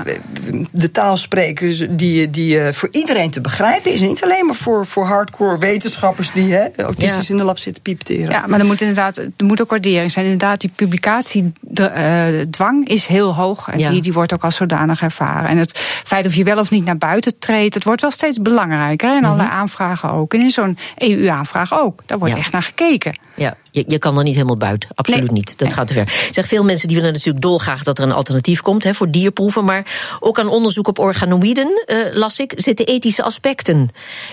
de 0.72 0.92
taal 0.92 1.18
spreken 1.18 1.98
die, 1.98 2.30
die 2.30 2.74
voor 2.74 2.90
iedereen 2.92 3.32
te 3.32 3.42
begrijpen 3.42 3.94
is. 3.94 4.00
niet 4.00 4.24
alleen 4.24 4.46
maar 4.46 4.56
voor, 4.56 4.86
voor 4.86 5.06
hardcore 5.06 5.58
wetenschappers 5.58 6.32
die 6.32 6.54
hè, 6.54 6.84
autistisch 6.84 7.30
in 7.30 7.38
de 7.38 7.44
lab 7.44 7.58
zitten 7.58 7.84
piepteren. 7.84 8.32
Ja, 8.32 8.48
maar 8.48 8.60
er 8.60 8.66
moet 8.66 8.82
inderdaad 8.82 9.18
er 9.18 9.32
moet 9.38 9.62
ook 9.62 9.70
waardering 9.70 10.12
zijn. 10.12 10.26
Inderdaad, 10.26 10.62
die 10.62 10.72
publicatiedwang 10.76 12.88
is 12.88 13.08
heel 13.08 13.36
hoog. 13.36 13.68
En 13.68 13.78
die, 13.78 14.02
die 14.02 14.14
wordt 14.14 14.34
ook 14.34 14.44
als 14.44 14.56
zodanig 14.56 15.02
ervaren. 15.02 15.50
En 15.50 15.58
het 15.58 15.78
feit 16.04 16.26
of 16.26 16.36
je 16.36 16.44
wel 16.44 16.60
of 16.60 16.70
niet 16.70 16.86
naar 16.86 16.98
buiten 16.98 17.40
treedt, 17.40 17.74
het 17.74 17.84
wordt 17.84 18.02
wel 18.02 18.12
steeds 18.12 18.42
belangrijker. 18.42 19.10
En 19.10 19.24
allerlei 19.24 19.50
mhm. 19.50 19.58
aanvragen 19.58 20.12
ook. 20.12 20.34
En 20.34 20.42
in 20.42 20.52
zo'n 20.52 20.78
EU-aanvraag 20.98 21.80
ook. 21.80 22.04
Daar 22.06 22.18
wordt 22.18 22.36
echt 22.36 22.52
naar 22.52 22.64
gekeken. 22.64 23.20
Ja, 23.36 23.56
je, 23.72 23.84
je 23.88 23.98
kan 23.98 24.18
er 24.18 24.24
niet 24.24 24.36
helemaal 24.36 24.58
buiten. 24.58 24.90
Absoluut 24.96 25.32
niet. 25.32 25.58
Dat 25.58 25.74
gaat 25.74 25.88
te 25.88 25.94
ver. 25.94 26.30
Zeg, 26.32 26.48
veel 26.48 26.64
mensen 26.64 26.88
die 26.88 26.98
willen 26.98 27.14
natuurlijk 27.14 27.42
dolgraag 27.42 27.84
dat 27.84 27.98
er 27.98 28.04
een 28.04 28.12
alternatief 28.12 28.62
komt 28.62 28.84
hè, 28.84 28.94
voor 28.94 29.12
dierproeven. 29.12 29.66
Maar 29.66 30.18
ook 30.20 30.40
aan 30.40 30.48
onderzoek 30.48 30.88
op 30.88 31.00
organoïden, 31.00 31.84
uh, 31.88 31.98
las 32.12 32.40
ik, 32.40 32.54
zitten 32.56 32.86
ethische 32.86 33.24
aspecten. 33.24 33.90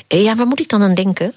Uh, 0.09 0.23
ja, 0.23 0.35
waar 0.37 0.47
moet 0.47 0.61
ik 0.61 0.69
dan 0.69 0.83
aan 0.83 0.95
denken? 0.95 1.35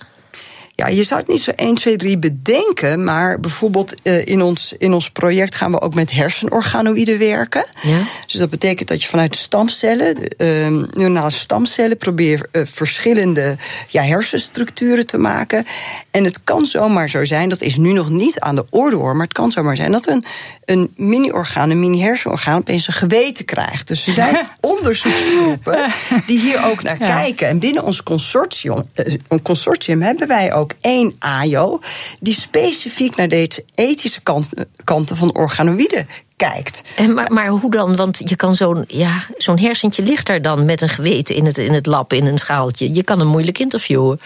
Ja, 0.77 0.87
je 0.87 1.03
zou 1.03 1.19
het 1.19 1.29
niet 1.29 1.41
zo 1.41 1.51
1, 1.51 1.75
2, 1.75 1.95
3 1.95 2.17
bedenken, 2.17 3.03
maar 3.03 3.39
bijvoorbeeld 3.39 3.95
uh, 4.03 4.25
in, 4.25 4.41
ons, 4.41 4.73
in 4.77 4.93
ons 4.93 5.09
project 5.09 5.55
gaan 5.55 5.71
we 5.71 5.81
ook 5.81 5.93
met 5.93 6.11
hersenorganoïden 6.11 7.19
werken. 7.19 7.65
Ja. 7.81 7.99
Dus 8.25 8.33
dat 8.33 8.49
betekent 8.49 8.87
dat 8.87 9.01
je 9.01 9.07
vanuit 9.07 9.35
stamcellen, 9.35 10.17
uh, 10.37 10.87
neuronale 10.93 11.29
stamcellen, 11.29 11.97
probeert 11.97 12.47
uh, 12.51 12.61
verschillende 12.65 13.55
ja, 13.87 14.03
hersenstructuren 14.03 15.07
te 15.07 15.17
maken. 15.17 15.65
En 16.11 16.23
het 16.23 16.43
kan 16.43 16.65
zomaar 16.65 17.09
zo 17.09 17.25
zijn, 17.25 17.49
dat 17.49 17.61
is 17.61 17.77
nu 17.77 17.93
nog 17.93 18.09
niet 18.09 18.39
aan 18.39 18.55
de 18.55 18.65
orde 18.69 18.95
hoor, 18.95 19.15
maar 19.15 19.25
het 19.25 19.35
kan 19.35 19.51
zomaar 19.51 19.75
zijn 19.75 19.91
dat 19.91 20.07
een, 20.07 20.25
een 20.65 20.93
mini-orgaan, 20.95 21.69
een 21.69 21.79
mini-hersenorgaan, 21.79 22.57
opeens 22.57 22.87
een 22.87 22.93
geweten 22.93 23.45
krijgt. 23.45 23.87
Dus 23.87 24.07
er 24.07 24.13
zijn 24.13 24.47
onderzoeksgroepen 24.75 25.85
die 26.25 26.39
hier 26.39 26.65
ook 26.65 26.83
naar 26.83 26.99
ja. 26.99 27.05
kijken. 27.05 27.47
En 27.47 27.59
binnen 27.59 27.83
ons 27.83 28.03
consortium, 28.03 28.89
een 29.27 29.41
consortium 29.41 30.01
hebben 30.01 30.27
wij 30.27 30.53
ook 30.53 30.65
ook 30.71 30.77
één 30.81 31.15
AJO 31.19 31.79
die 32.19 32.33
specifiek 32.33 33.15
naar 33.15 33.27
deze 33.27 33.63
ethische 33.75 34.21
kant, 34.21 34.49
kanten 34.83 35.17
van 35.17 35.35
organoïden 35.35 36.07
kijkt. 36.35 36.81
En 36.95 37.13
maar, 37.13 37.31
maar 37.31 37.47
hoe 37.47 37.71
dan? 37.71 37.95
Want 37.95 38.21
je 38.23 38.35
kan 38.35 38.55
zo'n 38.55 38.83
ja, 38.87 39.23
zo'n 39.37 39.59
hersentje 39.59 40.03
ligt 40.03 40.25
daar 40.25 40.41
dan 40.41 40.65
met 40.65 40.81
een 40.81 40.89
geweten 40.89 41.35
in 41.35 41.45
het, 41.45 41.57
in 41.57 41.73
het 41.73 41.85
lab, 41.85 42.13
in 42.13 42.25
een 42.25 42.37
schaaltje. 42.37 42.93
Je 42.93 43.03
kan 43.03 43.19
hem 43.19 43.27
moeilijk 43.27 43.59
interviewen. 43.59 44.19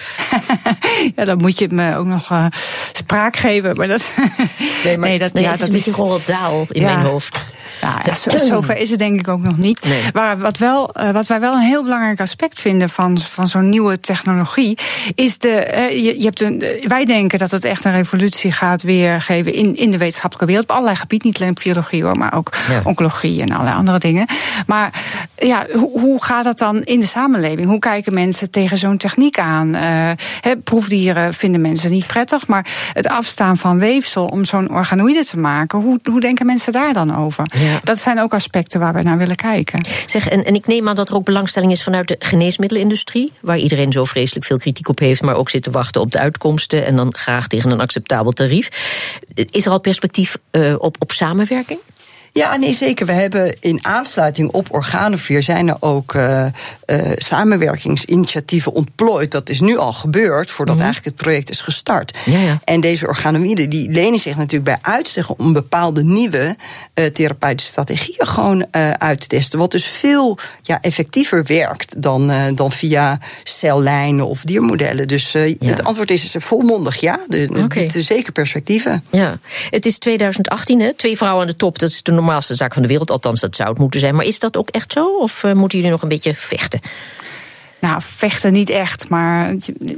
ja, 1.15 1.25
dan 1.25 1.37
moet 1.37 1.59
je 1.59 1.67
me 1.69 1.95
ook 1.95 2.05
nog 2.05 2.31
uh, 2.31 2.45
spraak 2.91 3.37
geven. 3.37 3.75
Maar 3.75 3.87
dat, 3.87 4.11
nee, 4.83 4.97
maar, 4.97 5.07
nee, 5.09 5.19
dat, 5.19 5.33
nee, 5.33 5.43
ja, 5.43 5.51
dat 5.51 5.59
is 5.59 5.69
misschien 5.69 5.93
gewoon 5.93 6.09
wat 6.09 6.25
daal 6.25 6.65
in 6.69 6.81
ja. 6.81 6.93
mijn 6.93 7.05
hoofd. 7.05 7.45
Ja, 7.81 8.01
ja, 8.05 8.15
zo, 8.15 8.37
zover 8.37 8.77
is 8.77 8.89
het 8.89 8.99
denk 8.99 9.19
ik 9.19 9.27
ook 9.27 9.41
nog 9.41 9.57
niet. 9.57 9.81
Maar 10.13 10.37
wat, 10.37 10.57
wel, 10.57 10.95
uh, 10.99 11.09
wat 11.09 11.27
wij 11.27 11.39
wel 11.39 11.53
een 11.53 11.59
heel 11.59 11.83
belangrijk 11.83 12.19
aspect 12.19 12.59
vinden 12.59 12.89
van, 12.89 13.17
van 13.19 13.47
zo'n 13.47 13.69
nieuwe 13.69 13.99
technologie, 13.99 14.77
is 15.15 15.37
de. 15.37 15.67
Uh, 15.73 15.89
je, 15.89 16.17
je, 16.17 16.23
hebt 16.23 16.41
een, 16.41 16.63
wij 16.87 17.05
denken 17.05 17.39
dat 17.39 17.51
het 17.51 17.63
echt 17.63 17.85
een 17.85 17.95
revolutie 17.95 18.51
gaat 18.51 18.81
weergeven 18.81 19.53
in, 19.53 19.75
in 19.75 19.91
de 19.91 19.97
wetenschappelijke 19.97 20.45
wereld. 20.45 20.69
Op 20.69 20.75
allerlei 20.75 20.97
gebieden, 20.97 21.27
niet 21.27 21.41
alleen 21.41 21.57
biologie 21.63 22.03
hoor, 22.03 22.17
maar 22.17 22.33
ook 22.33 22.49
ja. 22.69 22.81
oncologie 22.83 23.41
en 23.41 23.51
allerlei 23.51 23.75
andere 23.75 23.99
dingen. 23.99 24.25
Maar 24.65 25.01
ja, 25.37 25.65
hoe, 25.73 25.99
hoe 25.99 26.23
gaat 26.23 26.43
dat 26.43 26.57
dan 26.57 26.81
in 26.81 26.99
de 26.99 27.05
samenleving? 27.05 27.67
Hoe 27.67 27.79
kijken 27.79 28.13
mensen 28.13 28.51
tegen 28.51 28.77
zo'n 28.77 28.97
techniek 28.97 29.39
aan? 29.39 29.75
Uh, 29.75 29.81
he, 30.41 30.57
proefdieren 30.63 31.33
vinden 31.33 31.61
mensen 31.61 31.91
niet 31.91 32.07
prettig, 32.07 32.47
maar 32.47 32.65
het 32.93 33.07
afstaan 33.07 33.57
van 33.57 33.79
weefsel 33.79 34.25
om 34.25 34.45
zo'n 34.45 34.69
organoïde 34.71 35.25
te 35.25 35.37
maken, 35.37 35.79
hoe, 35.79 35.99
hoe 36.03 36.19
denken 36.19 36.45
mensen 36.45 36.73
daar 36.73 36.93
dan 36.93 37.15
over? 37.15 37.45
Ja. 37.57 37.70
Dat 37.83 37.99
zijn 37.99 38.19
ook 38.19 38.33
aspecten 38.33 38.79
waar 38.79 38.93
we 38.93 39.01
naar 39.01 39.17
willen 39.17 39.35
kijken. 39.35 39.85
Zeg, 40.05 40.27
en, 40.27 40.45
en 40.45 40.55
ik 40.55 40.67
neem 40.67 40.89
aan 40.89 40.95
dat 40.95 41.09
er 41.09 41.15
ook 41.15 41.25
belangstelling 41.25 41.71
is 41.71 41.83
vanuit 41.83 42.07
de 42.07 42.15
geneesmiddelenindustrie, 42.19 43.31
waar 43.41 43.57
iedereen 43.57 43.91
zo 43.91 44.05
vreselijk 44.05 44.45
veel 44.45 44.57
kritiek 44.57 44.89
op 44.89 44.99
heeft, 44.99 45.21
maar 45.21 45.35
ook 45.35 45.49
zit 45.49 45.63
te 45.63 45.71
wachten 45.71 46.01
op 46.01 46.11
de 46.11 46.19
uitkomsten 46.19 46.85
en 46.85 46.95
dan 46.95 47.15
graag 47.15 47.47
tegen 47.47 47.71
een 47.71 47.81
acceptabel 47.81 48.31
tarief. 48.31 48.69
Is 49.33 49.65
er 49.65 49.71
al 49.71 49.79
perspectief 49.79 50.37
uh, 50.51 50.75
op, 50.77 50.95
op 50.99 51.11
samenwerking? 51.11 51.79
Ja, 52.33 52.55
nee, 52.55 52.73
zeker. 52.73 53.05
We 53.05 53.11
hebben 53.11 53.55
in 53.59 53.79
aansluiting 53.85 54.51
op 54.51 54.73
Organovier 54.73 55.43
zijn 55.43 55.67
er 55.67 55.77
ook 55.79 56.13
uh, 56.13 56.45
uh, 56.85 57.11
samenwerkingsinitiatieven 57.15 58.73
ontplooid. 58.73 59.31
Dat 59.31 59.49
is 59.49 59.59
nu 59.59 59.77
al 59.77 59.93
gebeurd, 59.93 60.51
voordat 60.51 60.75
mm. 60.75 60.81
eigenlijk 60.81 61.15
het 61.15 61.25
project 61.25 61.49
is 61.49 61.61
gestart. 61.61 62.17
Ja, 62.25 62.39
ja. 62.39 62.59
En 62.63 62.81
deze 62.81 63.07
organoïden 63.07 63.69
die 63.69 63.91
lenen 63.91 64.19
zich 64.19 64.35
natuurlijk 64.35 64.63
bij 64.63 64.93
uitstek 64.93 65.39
om 65.39 65.53
bepaalde 65.53 66.03
nieuwe 66.03 66.55
uh, 66.95 67.05
therapeutische 67.05 67.71
strategieën 67.71 68.27
gewoon 68.27 68.65
uit 68.97 69.19
te 69.19 69.27
testen. 69.27 69.59
Wat 69.59 69.71
dus 69.71 69.85
veel 69.85 70.37
ja, 70.61 70.81
effectiever 70.81 71.43
werkt 71.43 72.01
dan, 72.01 72.31
dan 72.55 72.71
via 72.71 73.19
cellijnen 73.43 74.27
of 74.27 74.41
diermodellen. 74.41 75.07
Dus 75.07 75.31
ja. 75.31 75.55
het 75.59 75.83
antwoord 75.83 76.11
is 76.11 76.35
volmondig 76.37 76.95
ja. 76.95 77.19
Dus 77.27 77.47
okay. 77.47 77.89
zeker 77.89 78.31
perspectieven. 78.31 79.03
Ja, 79.09 79.39
het 79.69 79.85
is 79.85 79.97
2018, 79.97 80.79
hè? 80.79 80.93
twee 80.93 81.17
vrouwen 81.17 81.41
aan 81.41 81.47
de 81.47 81.55
top. 81.55 81.79
Dat 81.79 81.89
is 81.89 82.03
de 82.03 82.11
normaalste 82.21 82.55
zaak 82.55 82.73
van 82.73 82.81
de 82.81 82.87
wereld. 82.87 83.11
Althans, 83.11 83.39
dat 83.39 83.55
zou 83.55 83.69
het 83.69 83.77
moeten 83.77 83.99
zijn. 83.99 84.15
Maar 84.15 84.25
is 84.25 84.39
dat 84.39 84.57
ook 84.57 84.69
echt 84.69 84.91
zo? 84.91 85.05
Of 85.05 85.43
uh, 85.43 85.53
moeten 85.53 85.77
jullie 85.77 85.93
nog 85.93 86.01
een 86.01 86.09
beetje 86.09 86.33
vechten? 86.35 86.79
Nou, 87.81 88.01
vechten 88.03 88.53
niet 88.53 88.69
echt, 88.69 89.09
maar. 89.09 89.55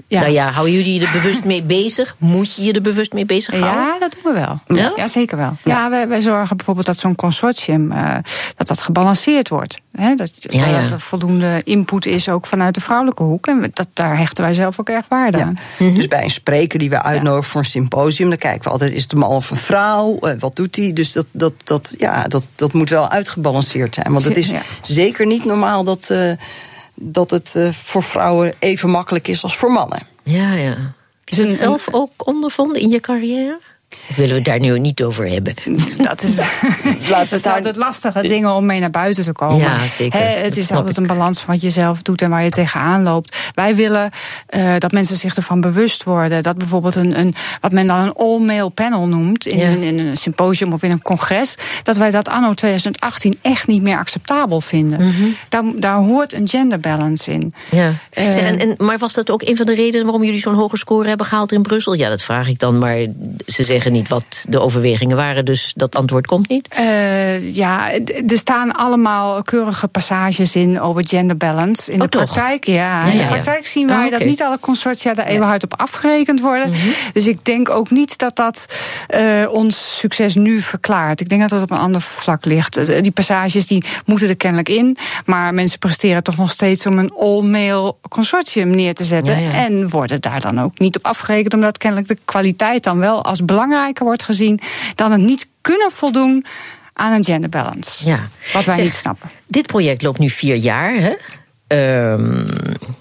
Ja. 0.08 0.20
Nou 0.20 0.32
ja, 0.32 0.52
houden 0.52 0.74
jullie 0.74 1.00
je 1.00 1.06
er 1.06 1.12
bewust 1.12 1.44
mee 1.44 1.64
bezig? 1.64 2.16
Moet 2.18 2.56
je 2.56 2.64
je 2.64 2.74
er 2.74 2.82
bewust 2.82 3.14
mee 3.14 3.26
bezig 3.26 3.60
houden? 3.60 3.82
Ja, 3.82 4.00
dat 4.00 4.16
doen 4.22 4.34
we 4.34 4.40
wel. 4.40 4.78
Ja, 4.78 4.92
ja 4.96 5.08
zeker 5.08 5.38
wel. 5.38 5.58
Ja, 5.64 5.74
ja 5.74 5.90
wij, 5.90 6.08
wij, 6.08 6.22
zorgen 6.22 6.56
bijvoorbeeld 6.56 6.86
dat 6.86 6.98
zo'n 6.98 7.16
consortium 7.16 7.92
uh, 7.92 8.16
dat 8.56 8.68
dat 8.68 8.82
gebalanceerd 8.82 9.50
wordt. 9.50 9.82
He, 9.92 10.16
dat, 10.16 10.32
ja, 10.40 10.82
dat 10.82 10.92
er 10.92 11.00
voldoende 11.00 11.62
input 11.64 12.06
is 12.06 12.30
ook 12.30 12.46
vanuit 12.46 12.74
de 12.74 12.82
vrouwelijke 12.82 13.24
hoek. 13.24 13.48
En 13.48 13.72
dat, 13.74 13.88
daar 13.94 14.18
hechten 14.18 14.44
wij 14.44 14.54
zelf 14.54 14.80
ook 14.80 14.90
erg 14.90 15.06
waarde 15.10 15.44
aan. 15.44 15.58
Mm 15.78 15.94
Dus 15.94 16.08
bij 16.08 16.24
een 16.24 16.30
spreker 16.30 16.80
die 16.80 16.90
we 16.90 17.02
uitnodigen 17.02 17.50
voor 17.50 17.62
een 17.62 17.68
symposium, 17.68 18.30
dan 18.30 18.38
kijken 18.38 18.64
we 18.64 18.70
altijd: 18.70 18.94
is 18.94 19.04
het 19.04 19.12
een 19.12 19.20
man 19.20 19.30
of 19.30 19.52
een 19.52 19.58
vrouw? 19.58 20.18
Uh, 20.22 20.32
wat 20.40 20.56
doet 20.56 20.76
hij? 20.76 20.94
Dus 20.94 21.12
dat, 21.12 21.28
dat, 21.32 21.54
dat, 21.64 21.96
ja, 21.98 22.28
dat, 22.28 22.44
dat 22.56 22.74
moet 22.74 22.90
wel 22.90 23.10
uitgebalanceerd 23.10 23.96
zijn. 23.96 24.12
Want 24.12 24.24
het 24.24 24.38
is 24.38 24.52
zeker 24.82 25.26
niet 25.26 25.46
normaal 25.46 25.84
dat. 25.84 26.10
Uh, 26.12 26.32
dat 26.94 27.30
het 27.32 27.54
uh, 27.58 27.70
voor 27.70 28.04
vrouwen 28.04 28.54
even 28.60 28.90
makkelijk 28.90 29.28
is 29.28 29.44
als 29.44 29.58
voor 29.58 29.72
mannen. 29.72 30.00
Ja, 30.24 30.54
ja. 30.54 30.94
Is 31.26 31.38
het 31.38 31.54
zelf 31.54 31.88
ook 31.92 32.28
ondervonden 32.28 32.82
in 32.82 32.90
je 32.90 33.00
carrière? 33.00 33.60
Of 34.10 34.16
willen 34.16 34.32
we 34.32 34.36
het 34.36 34.46
daar 34.46 34.60
nu 34.60 34.80
niet 34.80 35.04
over 35.04 35.28
hebben? 35.28 35.54
Dat 35.98 36.24
is, 36.24 36.38
Laten 37.10 37.30
we 37.30 37.36
het 37.36 37.46
altijd 37.46 37.76
lastige 37.76 38.22
dingen 38.22 38.54
om 38.54 38.66
mee 38.66 38.80
naar 38.80 38.90
buiten 38.90 39.24
te 39.24 39.32
komen. 39.32 39.58
Ja, 39.58 39.88
zeker. 39.88 40.20
He, 40.20 40.26
het 40.26 40.58
is 40.58 40.72
altijd 40.72 40.98
een 40.98 41.08
balans 41.08 41.40
van 41.40 41.54
wat 41.54 41.64
je 41.64 41.70
zelf 41.70 42.02
doet 42.02 42.22
en 42.22 42.30
waar 42.30 42.44
je 42.44 42.50
tegenaan 42.50 43.04
loopt. 43.04 43.38
Wij 43.54 43.76
willen 43.76 44.10
uh, 44.56 44.74
dat 44.80 44.92
mensen 44.92 45.18
zich 45.18 45.36
ervan 45.36 45.62
bewust 45.62 46.04
worden. 46.04 46.44
Dat 46.44 46.58
bijvoorbeeld 46.58 46.96
een, 46.96 47.20
een 47.20 47.36
wat 47.62 47.72
men 47.72 47.88
dan 47.88 48.00
een 48.00 48.14
all-male 48.14 48.70
panel 48.70 49.08
noemt... 49.08 49.46
In, 49.46 49.58
ja. 49.58 49.68
in, 49.68 49.84
in, 49.84 50.00
een 50.00 50.18
symposium 50.18 50.74
of 50.74 50.84
in 50.84 50.92
een 50.92 51.02
congres... 51.02 51.56
dat 51.84 51.98
wij 51.98 52.12
dat 52.12 52.30
anno 52.30 52.54
2018 52.54 53.38
echt 53.42 53.68
niet 53.68 53.82
meer 53.82 53.98
acceptabel 53.98 54.62
vinden. 54.62 55.02
Mm 55.02 55.12
-hmm. 55.12 55.36
daar, 55.50 55.64
daar 55.76 55.98
hoort 55.98 56.34
een 56.34 56.48
gender 56.48 56.80
balance 56.80 57.32
in. 57.32 57.54
Ja. 57.72 57.88
Uh, 57.88 57.96
zeg, 58.14 58.36
en, 58.36 58.60
en, 58.60 58.76
maar 58.78 58.98
was 58.98 59.14
dat 59.14 59.32
ook 59.32 59.42
een 59.42 59.58
van 59.58 59.66
de 59.66 59.76
redenen... 59.76 60.06
waarom 60.06 60.24
jullie 60.24 60.40
zo'n 60.40 60.56
hoge 60.56 60.78
score 60.78 61.08
hebben 61.08 61.26
gehaald 61.26 61.52
in 61.52 61.62
Brussel? 61.62 61.94
Ja, 61.94 62.10
dat 62.10 62.22
vraag 62.22 62.48
ik 62.48 62.60
dan, 62.60 62.78
maar 62.78 62.98
ze 63.46 63.64
zeggen 63.64 63.83
zeggen 63.84 64.02
niet 64.02 64.10
wat 64.10 64.46
de 64.50 64.60
overwegingen 64.60 65.18
waren, 65.18 65.46
dus 65.46 65.74
dat 65.76 65.96
antwoord 65.96 66.26
komt 66.26 66.50
niet? 66.50 66.68
Uh, 66.80 67.56
ja, 67.56 67.92
er 68.28 68.38
staan 68.38 68.72
allemaal 68.76 69.44
keurige 69.44 69.88
passages 69.88 70.56
in 70.56 70.80
over 70.82 71.08
gender 71.08 71.38
balance. 71.38 71.92
In 71.92 72.02
oh, 72.02 72.10
de 72.10 72.18
praktijk, 72.18 72.66
ja. 72.66 73.04
In 73.06 73.18
de 73.18 73.24
praktijk 73.24 73.66
zien 73.66 73.88
wij 73.88 73.96
oh, 73.96 74.06
okay. 74.06 74.18
dat 74.18 74.28
niet 74.28 74.42
alle 74.42 74.60
consortia 74.60 75.14
daar 75.14 75.26
even 75.26 75.46
hard 75.46 75.64
op 75.64 75.74
afgerekend 75.80 76.42
worden. 76.42 76.68
Mm 76.68 76.74
-hmm. 76.74 76.94
Dus 77.14 77.28
ik 77.28 77.46
denk 77.46 77.70
ook 77.70 77.90
niet 77.90 78.18
dat 78.18 78.36
dat 78.36 78.66
uh, 79.16 79.52
ons 79.52 79.98
succes 80.00 80.36
nu 80.36 80.62
verklaart. 80.62 81.22
Ik 81.22 81.30
denk 81.30 81.42
dat 81.42 81.50
dat 81.50 81.62
op 81.62 81.72
een 81.72 81.78
ander 81.78 82.02
vlak 82.02 82.46
ligt. 82.46 83.04
Die 83.04 83.12
passages 83.12 83.68
die 83.68 83.84
moeten 84.06 84.30
er 84.30 84.36
kennelijk 84.36 84.70
in, 84.70 84.98
maar 85.26 85.54
mensen 85.54 85.80
presteren 85.80 86.24
toch 86.24 86.38
nog 86.38 86.52
steeds 86.52 86.86
om 86.86 86.98
een 86.98 87.12
all-male 87.12 87.96
consortium 88.10 88.70
neer 88.70 88.94
te 88.94 89.04
zetten. 89.04 89.36
En 89.54 89.90
worden 89.90 90.22
daar 90.22 90.42
dan 90.42 90.62
ook 90.62 90.80
niet 90.80 90.98
op 90.98 91.06
afgerekend, 91.06 91.54
omdat 91.54 91.78
kennelijk 91.78 92.08
de 92.08 92.18
kwaliteit 92.26 92.84
dan 92.84 93.00
wel 93.00 93.24
als 93.24 93.46
belangrijker 93.74 94.06
wordt 94.06 94.24
gezien 94.24 94.60
dan 94.96 95.12
het 95.12 95.22
niet 95.22 95.48
kunnen 95.62 95.92
voldoen 95.92 96.46
aan 96.94 97.14
een 97.14 97.24
gender 97.24 97.50
balance. 97.50 98.08
Ja. 98.08 98.28
Wat 98.54 98.66
wij 98.66 98.76
zeg, 98.76 98.84
niet 98.84 98.94
snappen. 98.94 99.30
Dit 99.48 99.68
project 99.68 100.02
loopt 100.02 100.20
nu 100.20 100.30
vier 100.30 100.56
jaar. 100.56 100.94
Hè? 100.94 101.14
Um, 102.14 102.48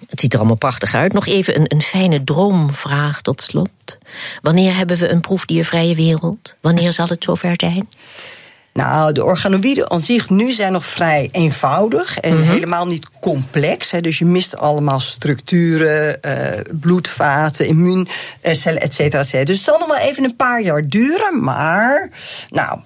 het 0.09 0.21
ziet 0.21 0.33
er 0.33 0.39
allemaal 0.39 0.57
prachtig 0.57 0.95
uit. 0.95 1.13
Nog 1.13 1.27
even 1.27 1.61
een, 1.61 1.65
een 1.69 1.83
fijne 1.83 2.25
droomvraag 2.25 3.23
tot 3.23 3.43
slot. 3.43 3.99
Wanneer 4.43 4.77
hebben 4.77 4.97
we 4.97 5.09
een 5.09 5.21
proefdiervrije 5.21 5.95
wereld? 5.95 6.55
Wanneer 6.61 6.93
zal 6.93 7.09
het 7.09 7.25
zover 7.25 7.55
zijn? 7.57 7.89
Nou, 8.73 9.13
de 9.13 9.25
organoïden 9.25 9.91
aan 9.91 10.01
zich 10.01 10.31
nu 10.31 10.53
zijn 10.53 10.73
nog 10.73 10.87
vrij 10.87 11.29
eenvoudig 11.33 12.21
en 12.21 12.37
mm 12.37 12.43
-hmm. 12.43 12.51
helemaal 12.51 12.87
niet 12.87 13.09
complex. 13.21 13.91
Hè. 13.91 14.01
Dus 14.01 14.19
je 14.19 14.25
mist 14.25 14.57
allemaal 14.57 15.01
structuren, 15.01 16.19
uh, 16.27 16.35
bloedvaten, 16.81 17.67
immuuncellen, 17.67 18.81
et 18.81 18.95
cetera, 18.95 19.21
et 19.21 19.29
cetera. 19.29 19.45
Dus 19.45 19.57
het 19.57 19.65
zal 19.65 19.79
nog 19.79 19.89
wel 19.89 20.09
even 20.09 20.25
een 20.25 20.37
paar 20.37 20.63
jaar 20.63 20.83
duren, 20.83 21.43
maar 21.43 22.11
nou 22.51 22.79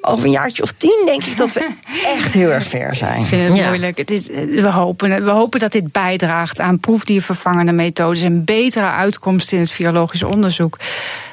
over 0.00 0.24
een 0.24 0.30
jaartje 0.30 0.62
of 0.62 0.72
tien 0.72 1.02
denk 1.06 1.24
ik 1.24 1.36
dat 1.36 1.52
we 1.52 1.68
echt 2.16 2.32
heel 2.32 2.50
erg 2.50 2.66
ver 2.66 2.96
zijn. 2.96 3.20
Ik 3.20 3.26
vind 3.26 3.48
het 3.48 3.56
ja. 3.56 3.66
moeilijk. 3.66 3.98
Het 3.98 4.10
is, 4.10 4.26
we, 4.26 4.70
hopen, 4.70 5.24
we 5.24 5.30
hopen 5.30 5.60
dat 5.60 5.72
dit 5.72 5.92
bijdraagt 5.92 6.60
aan 6.60 6.80
proefdiervervangende 6.80 7.72
methodes 7.72 8.22
en 8.22 8.44
betere 8.44 8.90
uitkomsten 8.90 9.56
in 9.56 9.62
het 9.62 9.72
virologisch 9.72 10.22
onderzoek. 10.22 10.78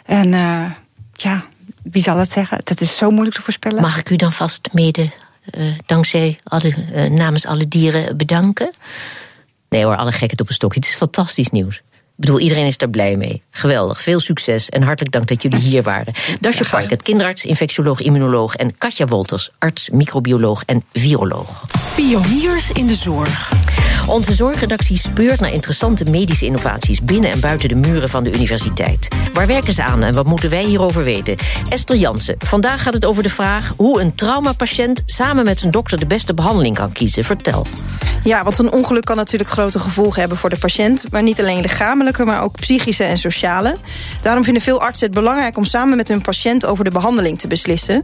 En 0.05 0.33
uh, 0.33 0.71
ja, 1.13 1.43
wie 1.91 2.01
zal 2.01 2.17
het 2.17 2.31
zeggen? 2.31 2.59
Dat 2.63 2.81
is 2.81 2.97
zo 2.97 3.09
moeilijk 3.09 3.35
te 3.35 3.41
voorspellen. 3.41 3.81
Mag 3.81 3.99
ik 3.99 4.09
u 4.09 4.15
dan 4.15 4.33
vast 4.33 4.69
mede, 4.71 5.09
uh, 5.57 5.65
dankzij 5.85 6.37
alle, 6.43 6.73
uh, 6.95 7.05
namens 7.09 7.45
alle 7.45 7.67
dieren, 7.67 8.17
bedanken? 8.17 8.69
Nee 9.69 9.85
hoor, 9.85 9.95
alle 9.95 10.11
gekheid 10.11 10.41
op 10.41 10.47
een 10.47 10.53
stokje. 10.53 10.79
Het 10.79 10.87
is 10.87 10.95
fantastisch 10.95 11.49
nieuws. 11.49 11.75
Ik 12.17 12.21
bedoel, 12.21 12.39
iedereen 12.39 12.65
is 12.65 12.77
daar 12.77 12.89
blij 12.89 13.15
mee. 13.15 13.41
Geweldig, 13.51 14.01
veel 14.01 14.19
succes 14.19 14.69
en 14.69 14.83
hartelijk 14.83 15.13
dank 15.13 15.27
dat 15.27 15.41
jullie 15.41 15.59
hier 15.59 15.83
waren. 15.83 16.13
Dasje 16.39 16.69
Park, 16.69 16.89
het 16.89 17.01
kinderarts, 17.01 17.45
infectioloog, 17.45 18.01
immunoloog... 18.01 18.55
en 18.55 18.77
Katja 18.77 19.05
Wolters, 19.05 19.49
arts, 19.57 19.89
microbioloog 19.89 20.63
en 20.65 20.83
viroloog. 20.93 21.63
Pioniers 21.95 22.71
in 22.71 22.87
de 22.87 22.95
zorg. 22.95 23.64
Onze 24.07 24.33
zorgredactie 24.33 24.97
speurt 24.97 25.39
naar 25.39 25.51
interessante 25.51 26.03
medische 26.09 26.45
innovaties... 26.45 27.01
binnen 27.01 27.31
en 27.31 27.39
buiten 27.39 27.69
de 27.69 27.75
muren 27.75 28.09
van 28.09 28.23
de 28.23 28.33
universiteit. 28.33 29.07
Waar 29.33 29.47
werken 29.47 29.73
ze 29.73 29.83
aan 29.83 30.03
en 30.03 30.13
wat 30.13 30.25
moeten 30.25 30.49
wij 30.49 30.63
hierover 30.63 31.03
weten? 31.03 31.35
Esther 31.69 31.95
Jansen, 31.95 32.35
vandaag 32.39 32.83
gaat 32.83 32.93
het 32.93 33.05
over 33.05 33.23
de 33.23 33.29
vraag... 33.29 33.73
hoe 33.77 34.01
een 34.01 34.15
traumapatiënt 34.15 35.03
samen 35.05 35.45
met 35.45 35.59
zijn 35.59 35.71
dokter 35.71 35.99
de 35.99 36.05
beste 36.05 36.33
behandeling 36.33 36.75
kan 36.75 36.91
kiezen. 36.91 37.23
Vertel. 37.23 37.65
Ja, 38.23 38.43
want 38.43 38.57
een 38.57 38.71
ongeluk 38.71 39.05
kan 39.05 39.15
natuurlijk 39.15 39.49
grote 39.49 39.79
gevolgen 39.79 40.19
hebben 40.19 40.37
voor 40.37 40.49
de 40.49 40.57
patiënt... 40.57 41.11
maar 41.11 41.23
niet 41.23 41.39
alleen 41.39 41.61
lichamelijke, 41.61 42.25
maar 42.25 42.43
ook 42.43 42.55
psychische 42.55 43.03
en 43.03 43.17
sociale. 43.17 43.75
Daarom 44.21 44.43
vinden 44.43 44.61
veel 44.61 44.81
artsen 44.81 45.05
het 45.05 45.15
belangrijk 45.15 45.57
om 45.57 45.63
samen 45.63 45.97
met 45.97 46.07
hun 46.07 46.21
patiënt... 46.21 46.65
over 46.65 46.83
de 46.83 46.91
behandeling 46.91 47.39
te 47.39 47.47
beslissen. 47.47 48.03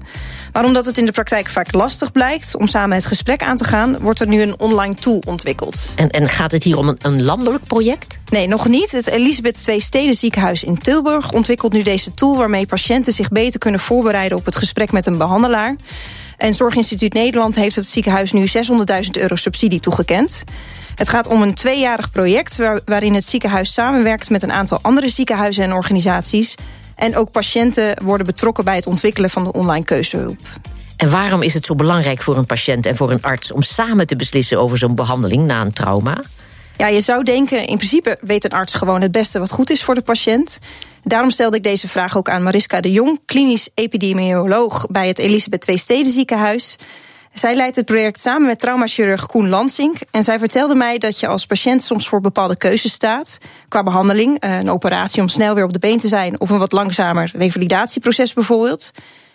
Maar 0.53 0.65
omdat 0.65 0.85
het 0.85 0.97
in 0.97 1.05
de 1.05 1.11
praktijk 1.11 1.49
vaak 1.49 1.73
lastig 1.73 2.11
blijkt... 2.11 2.55
om 2.55 2.67
samen 2.67 2.95
het 2.95 3.05
gesprek 3.05 3.41
aan 3.43 3.57
te 3.57 3.63
gaan... 3.63 3.97
wordt 3.99 4.19
er 4.19 4.27
nu 4.27 4.41
een 4.41 4.59
online 4.59 4.95
tool 4.95 5.21
ontwikkeld. 5.25 5.90
En, 5.95 6.09
en 6.09 6.29
gaat 6.29 6.51
het 6.51 6.63
hier 6.63 6.77
om 6.77 6.87
een, 6.87 6.97
een, 7.01 7.23
landelijk 7.23 7.63
project? 7.63 8.19
Nee, 8.29 8.47
nog 8.47 8.67
niet. 8.67 8.91
Het 8.91 9.07
Elisabeth 9.07 9.67
II 9.67 9.79
Steden 9.79 10.13
ziekenhuis 10.13 10.63
in 10.63 10.77
Tilburg 10.77 11.31
ontwikkelt 11.31 11.73
nu 11.73 11.81
deze 11.81 12.13
tool... 12.13 12.37
waarmee 12.37 12.65
patiënten 12.65 13.13
zich 13.13 13.29
beter 13.29 13.59
kunnen 13.59 13.79
voorbereiden 13.79 14.37
op 14.37 14.45
het 14.45 14.55
gesprek 14.55 14.91
met 14.91 15.05
een 15.05 15.17
behandelaar. 15.17 15.75
En 16.37 16.53
Zorginstituut 16.53 17.13
Nederland 17.13 17.55
heeft 17.55 17.75
het 17.75 17.85
ziekenhuis 17.85 18.31
nu 18.31 18.47
600.000 18.47 19.09
euro 19.11 19.35
subsidie 19.35 19.79
toegekend. 19.79 20.43
Het 20.95 21.09
gaat 21.09 21.27
om 21.27 21.41
een 21.41 21.53
tweejarig 21.53 22.11
project 22.11 22.57
waar, 22.57 22.79
waarin 22.85 23.13
het 23.13 23.25
ziekenhuis 23.25 23.73
samenwerkt... 23.73 24.29
met 24.29 24.43
een 24.43 24.51
aantal 24.51 24.79
andere 24.81 25.09
ziekenhuizen 25.09 25.63
en 25.63 25.73
organisaties... 25.73 26.55
En 27.01 27.17
ook 27.17 27.31
patiënten 27.31 28.03
worden 28.03 28.25
betrokken 28.25 28.63
bij 28.63 28.75
het 28.75 28.87
ontwikkelen 28.87 29.29
van 29.29 29.43
de 29.43 29.51
online 29.51 29.85
keuzehulp. 29.85 30.39
En 31.01 31.09
waarom 31.09 31.41
is 31.41 31.53
het 31.53 31.65
zo 31.65 31.75
belangrijk 31.75 32.21
voor 32.21 32.37
een 32.37 32.45
patiënt 32.45 32.85
en 32.85 32.95
voor 32.95 33.11
een 33.11 33.21
arts... 33.21 33.51
om 33.51 33.61
samen 33.61 34.07
te 34.07 34.15
beslissen 34.15 34.59
over 34.59 34.77
zo'n 34.77 34.95
behandeling 34.95 35.45
na 35.45 35.61
een 35.61 35.73
trauma? 35.73 36.21
Ja, 36.77 36.87
je 36.87 37.01
zou 37.01 37.23
denken, 37.23 37.67
in 37.67 37.77
principe 37.77 38.17
weet 38.21 38.43
een 38.43 38.51
arts 38.51 38.73
gewoon 38.73 39.01
het 39.01 39.11
beste 39.11 39.39
wat 39.39 39.51
goed 39.51 39.69
is 39.69 39.83
voor 39.83 39.95
de 39.95 40.01
patiënt. 40.01 40.59
Daarom 41.03 41.29
stelde 41.29 41.57
ik 41.57 41.63
deze 41.63 41.87
vraag 41.87 42.17
ook 42.17 42.29
aan 42.29 42.43
Mariska 42.43 42.81
de 42.81 42.91
Jong... 42.91 43.19
klinisch 43.25 43.69
epidemioloog 43.73 44.87
bij 44.89 45.07
het 45.07 45.17
Elisabeth 45.19 45.67
II 45.67 45.77
Steden 45.77 46.11
ziekenhuis... 46.11 46.75
Zij 47.33 47.55
leidt 47.55 47.75
het 47.75 47.85
project 47.85 48.19
samen 48.19 48.47
met 48.47 48.59
traumachirurg 48.59 49.25
Koen 49.25 49.49
Lansing. 49.49 50.01
En 50.11 50.23
zij 50.23 50.39
vertelde 50.39 50.75
mij 50.75 50.97
dat 50.97 51.19
je 51.19 51.27
als 51.27 51.45
patiënt 51.45 51.83
soms 51.83 52.07
voor 52.07 52.21
bepaalde 52.21 52.57
keuzes 52.57 52.91
staat. 52.91 53.37
Qua 53.67 53.83
behandeling, 53.83 54.39
eh, 54.39 54.57
een 54.57 54.69
operatie 54.69 55.21
om 55.21 55.27
snel 55.27 55.55
weer 55.55 55.63
op 55.63 55.73
de 55.73 55.79
been 55.79 55.97
te 55.97 56.07
zijn... 56.07 56.39
of 56.39 56.49
een 56.49 56.57
wat 56.57 56.71
langzamer 56.71 57.31
revalidatieproces 57.35 58.33
bijvoorbeeld. 58.33 58.91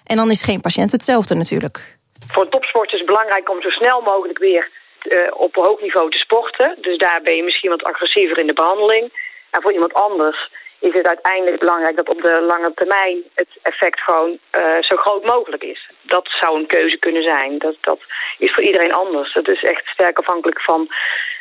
En 0.07 0.17
dan 0.17 0.31
is 0.31 0.43
geen 0.43 0.61
patiënt 0.61 0.93
hetzelfde 0.93 1.35
natuurlijk. 1.35 1.97
Voor 2.33 2.49
topsport 2.49 2.93
is 2.93 2.99
het 2.99 3.07
belangrijk 3.07 3.51
om 3.51 3.63
zo 3.63 3.71
snel 3.71 4.01
mogelijk 4.01 4.39
weer 4.39 4.71
uh, 5.09 5.19
op 5.33 5.55
hoog 5.55 5.81
niveau 5.81 6.11
te 6.11 6.19
sporten. 6.19 6.77
Dus 6.81 6.99
daar 6.99 7.21
ben 7.23 7.37
je 7.37 7.43
misschien 7.43 7.71
wat 7.71 7.83
agressiever 7.83 8.39
in 8.39 8.47
de 8.47 8.53
behandeling. 8.53 9.05
En 9.51 9.63
voor 9.63 9.73
iemand 9.73 9.95
anders 9.95 10.51
is 10.79 10.93
het 10.93 11.07
uiteindelijk 11.07 11.59
belangrijk 11.59 11.97
dat 11.97 12.09
op 12.09 12.23
de 12.23 12.41
lange 12.41 12.73
termijn 12.75 13.23
het 13.35 13.49
effect 13.63 14.01
gewoon 14.01 14.39
uh, 14.53 14.77
zo 14.81 14.97
groot 14.97 15.25
mogelijk 15.25 15.63
is. 15.63 15.91
Dat 16.03 16.29
zou 16.41 16.59
een 16.59 16.67
keuze 16.67 16.99
kunnen 16.99 17.23
zijn. 17.23 17.59
Dat, 17.59 17.77
dat 17.81 18.01
is 18.39 18.55
voor 18.55 18.65
iedereen 18.65 18.93
anders. 18.93 19.33
Dat 19.35 19.51
is 19.51 19.63
echt 19.63 19.87
sterk 19.87 20.19
afhankelijk 20.19 20.61
van 20.61 20.89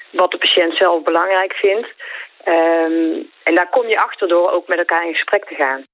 wat 0.10 0.32
de 0.32 0.38
patiënt 0.38 0.78
zelf 0.78 1.04
belangrijk 1.04 1.54
vindt. 1.54 1.88
Um, 2.48 3.32
en 3.44 3.56
daar 3.56 3.70
kom 3.70 3.88
je 3.88 3.98
achter 3.98 4.28
door 4.28 4.52
ook 4.52 4.68
met 4.68 4.78
elkaar 4.78 5.06
in 5.08 5.14
gesprek 5.14 5.46
te 5.46 5.56
gaan. 5.56 5.86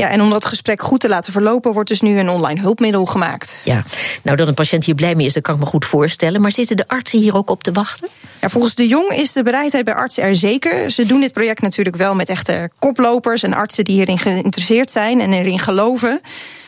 Ja, 0.00 0.08
en 0.08 0.20
om 0.20 0.30
dat 0.30 0.46
gesprek 0.46 0.82
goed 0.82 1.00
te 1.00 1.08
laten 1.08 1.32
verlopen... 1.32 1.72
wordt 1.72 1.88
dus 1.88 2.00
nu 2.00 2.18
een 2.18 2.28
online 2.28 2.60
hulpmiddel 2.60 3.04
gemaakt. 3.04 3.62
Ja, 3.64 3.84
nou 4.22 4.36
dat 4.36 4.48
een 4.48 4.54
patiënt 4.54 4.84
hier 4.84 4.94
blij 4.94 5.14
mee 5.14 5.26
is, 5.26 5.32
dat 5.32 5.42
kan 5.42 5.54
ik 5.54 5.60
me 5.60 5.66
goed 5.66 5.84
voorstellen. 5.84 6.40
Maar 6.40 6.52
zitten 6.52 6.76
de 6.76 6.88
artsen 6.88 7.18
hier 7.18 7.36
ook 7.36 7.50
op 7.50 7.62
te 7.62 7.72
wachten? 7.72 8.08
Ja, 8.40 8.48
volgens 8.48 8.74
de 8.74 8.86
Jong 8.86 9.10
is 9.10 9.32
de 9.32 9.42
bereidheid 9.42 9.84
bij 9.84 9.94
artsen 9.94 10.22
er 10.22 10.36
zeker. 10.36 10.90
Ze 10.90 11.06
doen 11.06 11.20
dit 11.20 11.32
project 11.32 11.60
natuurlijk 11.60 11.96
wel 11.96 12.14
met 12.14 12.28
echte 12.28 12.70
koplopers... 12.78 13.42
en 13.42 13.54
artsen 13.54 13.84
die 13.84 13.94
hierin 13.94 14.18
geïnteresseerd 14.18 14.90
zijn 14.90 15.20
en 15.20 15.32
erin 15.32 15.58
geloven. 15.58 16.20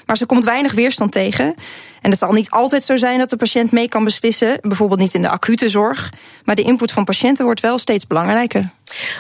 Maar 0.07 0.17
ze 0.17 0.27
komt 0.27 0.45
weinig 0.45 0.73
weerstand 0.73 1.13
tegen. 1.13 1.55
En 2.01 2.11
het 2.11 2.19
zal 2.19 2.33
niet 2.33 2.51
altijd 2.51 2.83
zo 2.83 2.97
zijn 2.97 3.19
dat 3.19 3.31
de 3.31 3.37
patiënt 3.37 3.73
mee 3.73 3.89
kan 3.89 4.05
beslissen... 4.05 4.59
bijvoorbeeld 4.61 5.01
niet 5.01 5.15
in 5.15 5.23
de 5.23 5.29
acute 5.29 5.69
zorg. 5.69 6.13
Maar 6.45 6.55
de 6.55 6.63
input 6.63 6.93
van 6.93 7.05
patiënten 7.05 7.45
wordt 7.45 7.61
wel 7.61 7.79
steeds 7.79 8.07
belangrijker. 8.07 8.71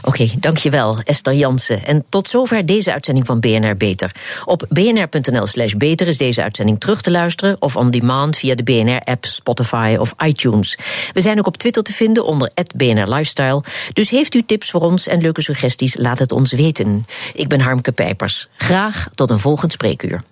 Oké, 0.03 0.31
dankjewel 0.39 0.99
Esther 1.05 1.35
Jansen. 1.35 1.87
En 1.87 2.05
tot 2.09 2.29
zover 2.29 2.67
deze 2.67 2.93
uitzending 2.93 3.27
van 3.27 3.41
BNR 3.41 3.77
Beter. 3.77 4.13
Op 4.45 4.67
bnr.nl 4.69 5.47
slash 5.47 5.73
beter 5.73 6.07
is 6.09 6.19
deze 6.19 6.43
uitzending 6.43 6.81
terug 6.81 7.03
te 7.03 7.11
luisteren... 7.11 7.57
of 7.63 7.77
on 7.77 7.91
demand 7.91 8.37
via 8.37 8.55
de 8.55 8.63
BNR-app, 8.63 9.25
Spotify 9.25 9.97
of 9.99 10.15
iTunes. 10.25 10.79
We 11.13 11.21
zijn 11.21 11.39
ook 11.39 11.47
op 11.47 11.57
Twitter 11.57 11.83
te 11.83 11.93
vinden 11.93 12.25
onder 12.25 12.51
BNR 12.77 13.09
Lifestyle. 13.09 13.63
Dus 13.93 14.11
heeft 14.11 14.35
u 14.35 14.43
tips 14.43 14.71
voor 14.71 14.81
ons 14.81 15.07
en 15.07 15.21
leuke 15.21 15.43
suggesties, 15.43 15.97
laat 15.97 16.19
het 16.19 16.33
ons 16.33 16.53
weten. 16.53 17.05
Ik 17.35 17.49
ben 17.49 17.61
Harmke 17.61 17.93
Pijpers. 17.93 18.49
Graag 18.57 19.09
tot 19.15 19.31
een 19.31 19.39
volgend 19.39 19.73
spreekuur. 19.73 20.23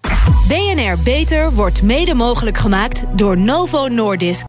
BNR 0.49 0.99
Beter 1.05 1.53
wordt 1.53 1.83
mede 1.83 2.15
mogelijk 2.15 2.59
gemaakt 2.59 3.05
door 3.17 3.39
Novo 3.39 3.89
Nordisk. 3.89 4.47